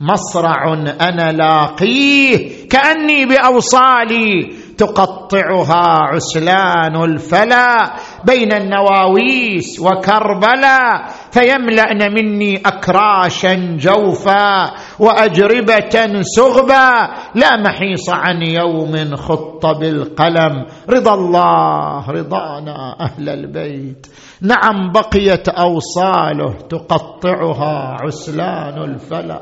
مصرع 0.00 0.72
أنا 1.00 1.32
لاقيه 1.32 2.68
كأني 2.68 3.26
بأوصالي 3.26 4.52
تقطعها 4.78 5.98
عسلان 6.14 7.04
الفلا 7.04 7.94
بين 8.24 8.52
النواويس 8.52 9.80
وكربلا 9.80 11.06
فيملأن 11.30 12.14
مني 12.14 12.56
أكراشا 12.56 13.76
جوفا 13.80 14.70
وأجربة 14.98 16.22
سغبا 16.22 17.10
لا 17.34 17.56
محيص 17.56 18.10
عن 18.10 18.42
يوم 18.42 19.16
خط 19.16 19.66
بالقلم. 19.66 20.66
رضا 20.90 21.14
الله 21.14 22.10
رضانا 22.10 22.96
أهل 23.00 23.28
البيت. 23.28 24.06
نعم 24.42 24.92
بقيت 24.92 25.48
أوصاله 25.48 26.52
تقطعها 26.68 27.96
عسلان 28.00 28.82
الفلا. 28.82 29.40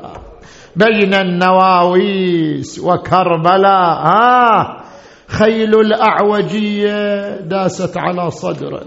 بين 0.75 1.13
النواويس 1.13 2.79
وكربلاء. 2.79 4.05
آه. 4.05 4.83
خيل 5.27 5.79
الأعوجية 5.79 7.35
داست 7.37 7.97
على 7.97 8.31
صدره. 8.31 8.85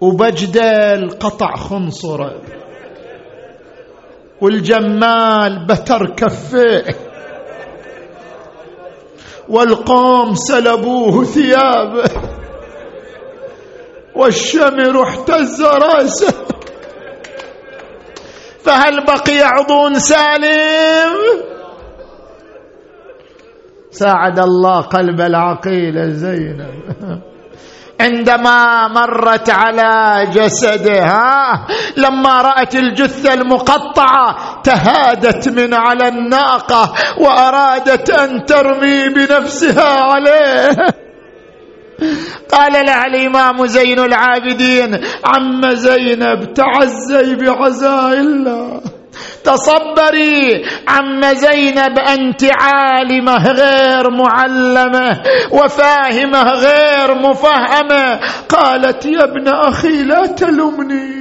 وبجدل 0.00 1.10
قطع 1.10 1.56
خنصره. 1.56 2.40
والجمال 4.40 5.66
بتر 5.66 6.06
كفيه 6.16 6.84
والقوم 9.48 10.34
سلبوه 10.34 11.24
ثيابه. 11.24 12.04
والشمر 14.16 15.02
احتز 15.02 15.62
رأسه. 15.62 16.34
فهل 18.64 19.04
بقي 19.04 19.40
عضو 19.42 19.94
سالم؟ 19.98 21.14
ساعد 23.90 24.38
الله 24.38 24.80
قلب 24.80 25.20
العقيل 25.20 26.10
زينب 26.10 27.20
عندما 28.00 28.88
مرت 28.88 29.50
على 29.50 30.26
جسدها 30.32 31.66
لما 31.96 32.42
رأت 32.42 32.74
الجثة 32.74 33.34
المقطعة 33.34 34.36
تهادت 34.62 35.48
من 35.48 35.74
على 35.74 36.08
الناقة 36.08 36.92
وأرادت 37.18 38.10
أن 38.10 38.44
ترمي 38.44 39.08
بنفسها 39.08 40.00
عليه. 40.00 40.76
قال 42.52 42.72
لها 42.72 43.06
الإمام 43.06 43.66
زين 43.66 43.98
العابدين 43.98 45.00
عم 45.24 45.70
زينب 45.74 46.52
تعزي 46.54 47.34
بعزاء 47.34 48.12
الله. 48.12 48.80
تصبري 49.44 50.64
عم 50.88 51.20
زينب 51.34 51.98
أنت 51.98 52.44
عالمة 52.60 53.52
غير 53.52 54.10
معلمة 54.10 55.22
وفاهمة 55.50 56.42
غير 56.42 57.14
مفهمة. 57.14 58.20
قالت 58.48 59.06
يا 59.06 59.24
ابن 59.24 59.48
أخي 59.48 60.02
لا 60.02 60.26
تلمني 60.26 61.20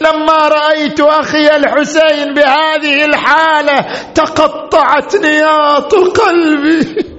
لما 0.00 0.48
رأيت 0.48 1.00
أخي 1.00 1.56
الحسين 1.56 2.34
بهذه 2.34 3.04
الحالة 3.04 3.80
تقطعت 4.14 5.16
نياط 5.16 5.94
قلبي. 5.94 7.17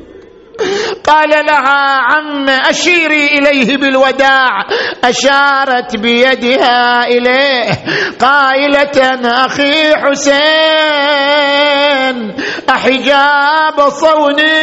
قال 1.03 1.29
لها 1.29 2.01
عم 2.13 2.49
أشيري 2.49 3.27
إليه 3.27 3.77
بالوداع 3.77 4.65
أشارت 5.03 5.95
بيدها 5.95 7.07
إليه 7.07 7.71
قائلة 8.21 9.19
أخي 9.45 9.95
حسين 9.95 10.49
أحجاب 12.69 13.89
صوني 13.89 14.59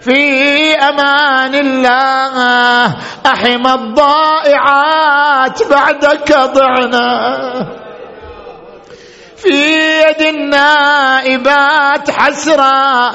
في 0.00 0.74
أمان 0.74 1.54
الله 1.54 2.96
احم 3.26 3.66
الضائعات 3.66 5.58
بعدك 5.70 6.32
ضعنا 6.32 7.40
في 9.42 9.58
يد 10.00 10.20
النائبات 10.34 12.10
حسرة 12.10 13.12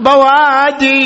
بوادي 0.00 1.02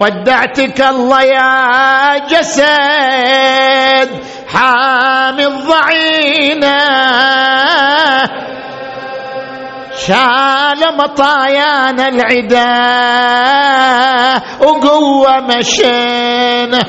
ودعتك 0.00 0.80
الله 0.80 1.22
يا 1.22 2.18
جسد 2.26 4.10
حامي 4.48 5.46
الضعينة 5.46 6.78
شال 10.06 10.96
مطايانا 10.98 12.08
العدا 12.08 12.72
وقوة 14.60 15.40
مشينا. 15.40 16.82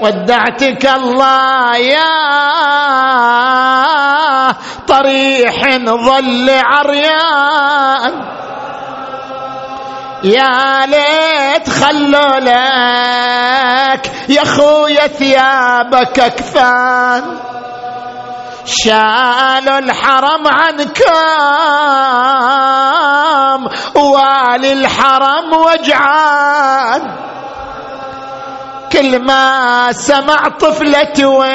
ودعتك 0.00 0.86
الله 0.86 1.76
يا 1.76 2.16
طريح 4.88 5.78
ظل 5.78 6.50
عريان. 6.50 8.36
يا 10.24 10.86
ليت 10.86 11.70
خلوا 11.70 12.40
لك 12.40 14.12
يا 14.28 14.44
خويا 14.44 15.06
ثيابك 15.06 16.20
اكفان 16.20 17.38
شالوا 18.64 19.78
الحرم 19.78 20.48
عنكم 20.48 21.12
والي 23.94 24.72
الحرم 24.72 25.52
وجعان. 25.52 27.25
كل 28.96 29.18
ما 29.18 29.92
سمع 29.92 30.48
طفلة 30.60 31.26
وين؟ 31.26 31.46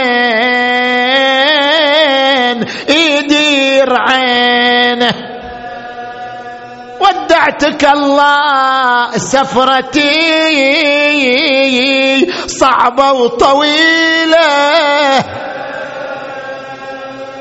يدير 2.90 3.90
عينه. 3.98 5.14
ودعتك 7.00 7.86
الله 7.86 9.18
سفرتي 9.18 10.12
صعبة 12.48 13.12
وطويلة. 13.12 14.50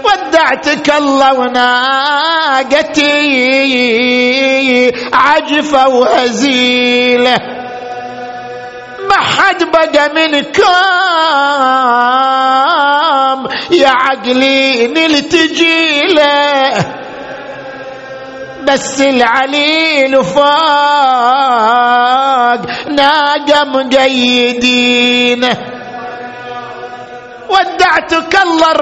ودعتك 0.05 0.91
الله 0.97 1.33
وناقتي 1.35 3.01
عجفة 5.13 5.89
وهزيلة. 5.89 7.60
ما 9.11 9.17
حد 9.21 9.65
بقى 9.73 10.09
منكم 10.15 10.65
يا 13.71 13.89
عقلي 13.89 14.87
نلتجي 14.87 16.03
له. 16.07 17.01
بس 18.65 19.01
العليل 19.01 20.25
فوق 20.25 20.45
ناقة 22.91 23.65
مقيدينه 23.65 25.57
ودعتك 27.51 28.39
الله 28.43 28.73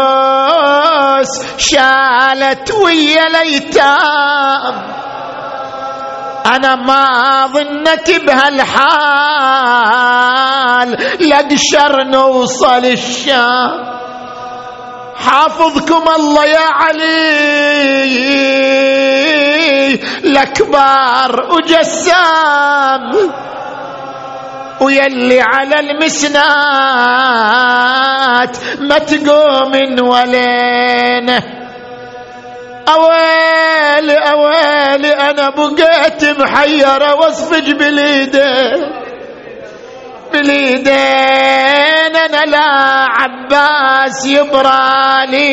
الروس 0.00 1.32
شالت 1.58 2.70
ويا 2.84 3.26
الايتام 3.26 4.74
أنا 6.46 6.74
ما 6.76 7.46
ظنت 7.46 8.10
بهالحال. 8.26 8.88
لقشر 11.20 12.02
نوصل 12.04 12.84
الشام. 12.84 14.00
حافظكم 15.16 16.04
الله 16.16 16.44
يا 16.44 16.66
علي. 16.72 18.00
الاكبر 20.24 21.52
وجسام 21.52 23.12
ويلي 24.80 25.40
على 25.40 25.80
المسنات. 25.80 26.40
ما 28.80 28.98
تقوم 28.98 29.72
ولينه. 30.08 31.59
اويلي 32.88 34.16
اويلي 34.16 35.12
أنا 35.12 35.50
بقيت 35.50 36.24
محيرة 36.40 37.14
واصفج 37.14 37.72
بالايدين 37.72 38.92
بالايدين 40.32 42.16
أنا 42.16 42.44
لا 42.46 42.68
عباس 43.08 44.26
يبرالي. 44.26 45.50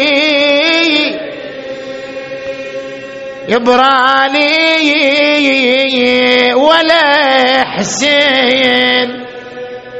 يبرالي 3.50 4.48
ولا 6.54 7.64
حسين. 7.66 9.26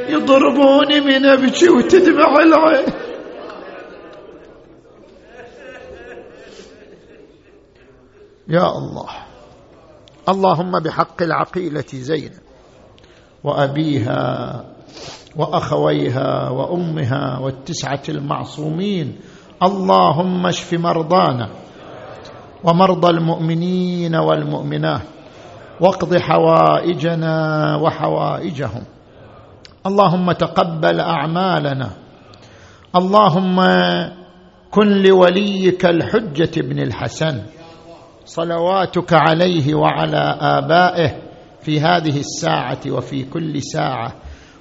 يضربوني 0.08 1.00
من 1.00 1.26
أبكي 1.26 1.68
وتدمع 1.68 2.36
العين. 2.42 2.86
يا 8.48 8.68
الله. 8.78 9.08
اللهم 10.28 10.80
بحق 10.80 11.22
العقيلة 11.22 11.84
زينب 11.92 12.32
وأبيها 13.44 14.64
وأخويها 15.36 16.50
وأمها 16.50 17.38
والتسعة 17.38 18.02
المعصومين. 18.08 19.16
اللهم 19.62 20.46
اشف 20.46 20.74
مرضانا 20.74 21.48
ومرضى 22.64 23.10
المؤمنين 23.10 24.16
والمؤمنات 24.16 25.02
واقض 25.80 26.16
حوائجنا 26.16 27.36
وحوائجهم. 27.76 28.84
اللهم 29.86 30.32
تقبل 30.32 31.00
أعمالنا. 31.00 31.90
اللهم 32.96 33.56
كن 34.70 34.88
لوليك 35.02 35.86
الحجة 35.86 36.60
بن 36.60 36.78
الحسن. 36.78 37.57
صلواتك 38.28 39.12
عليه 39.12 39.74
وعلى 39.74 40.38
آبائه 40.40 41.22
في 41.60 41.80
هذه 41.80 42.20
الساعة 42.20 42.80
وفي 42.88 43.24
كل 43.24 43.62
ساعة 43.62 44.12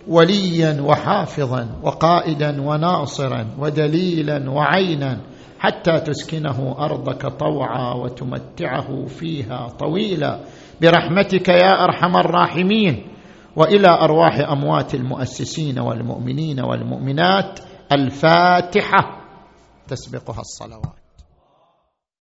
وليا 0.08 0.82
وحافظا 0.82 1.70
وقائدا 1.84 2.62
وناصرا 2.62 3.48
ودليلا 3.60 4.50
وعينا 4.50 5.22
حتى 5.60 6.00
تسكنه 6.00 6.76
أرضك 6.80 7.26
طوعا 7.26 7.94
وتمتعه 7.94 9.06
فيها 9.06 9.68
طويلا. 9.68 10.40
برحمتك 10.82 11.50
يا 11.50 11.84
أرحم 11.84 12.18
الراحمين. 12.18 13.08
وإلى 13.56 13.88
أرواح 13.88 14.40
أموات 14.50 14.96
المؤسسين 14.96 15.80
والمؤمنين 15.80 16.60
والمؤمنات 16.60 17.60
الفاتحة. 17.92 19.22
تسبقها 19.88 20.40
الصلوات. 20.40 21.07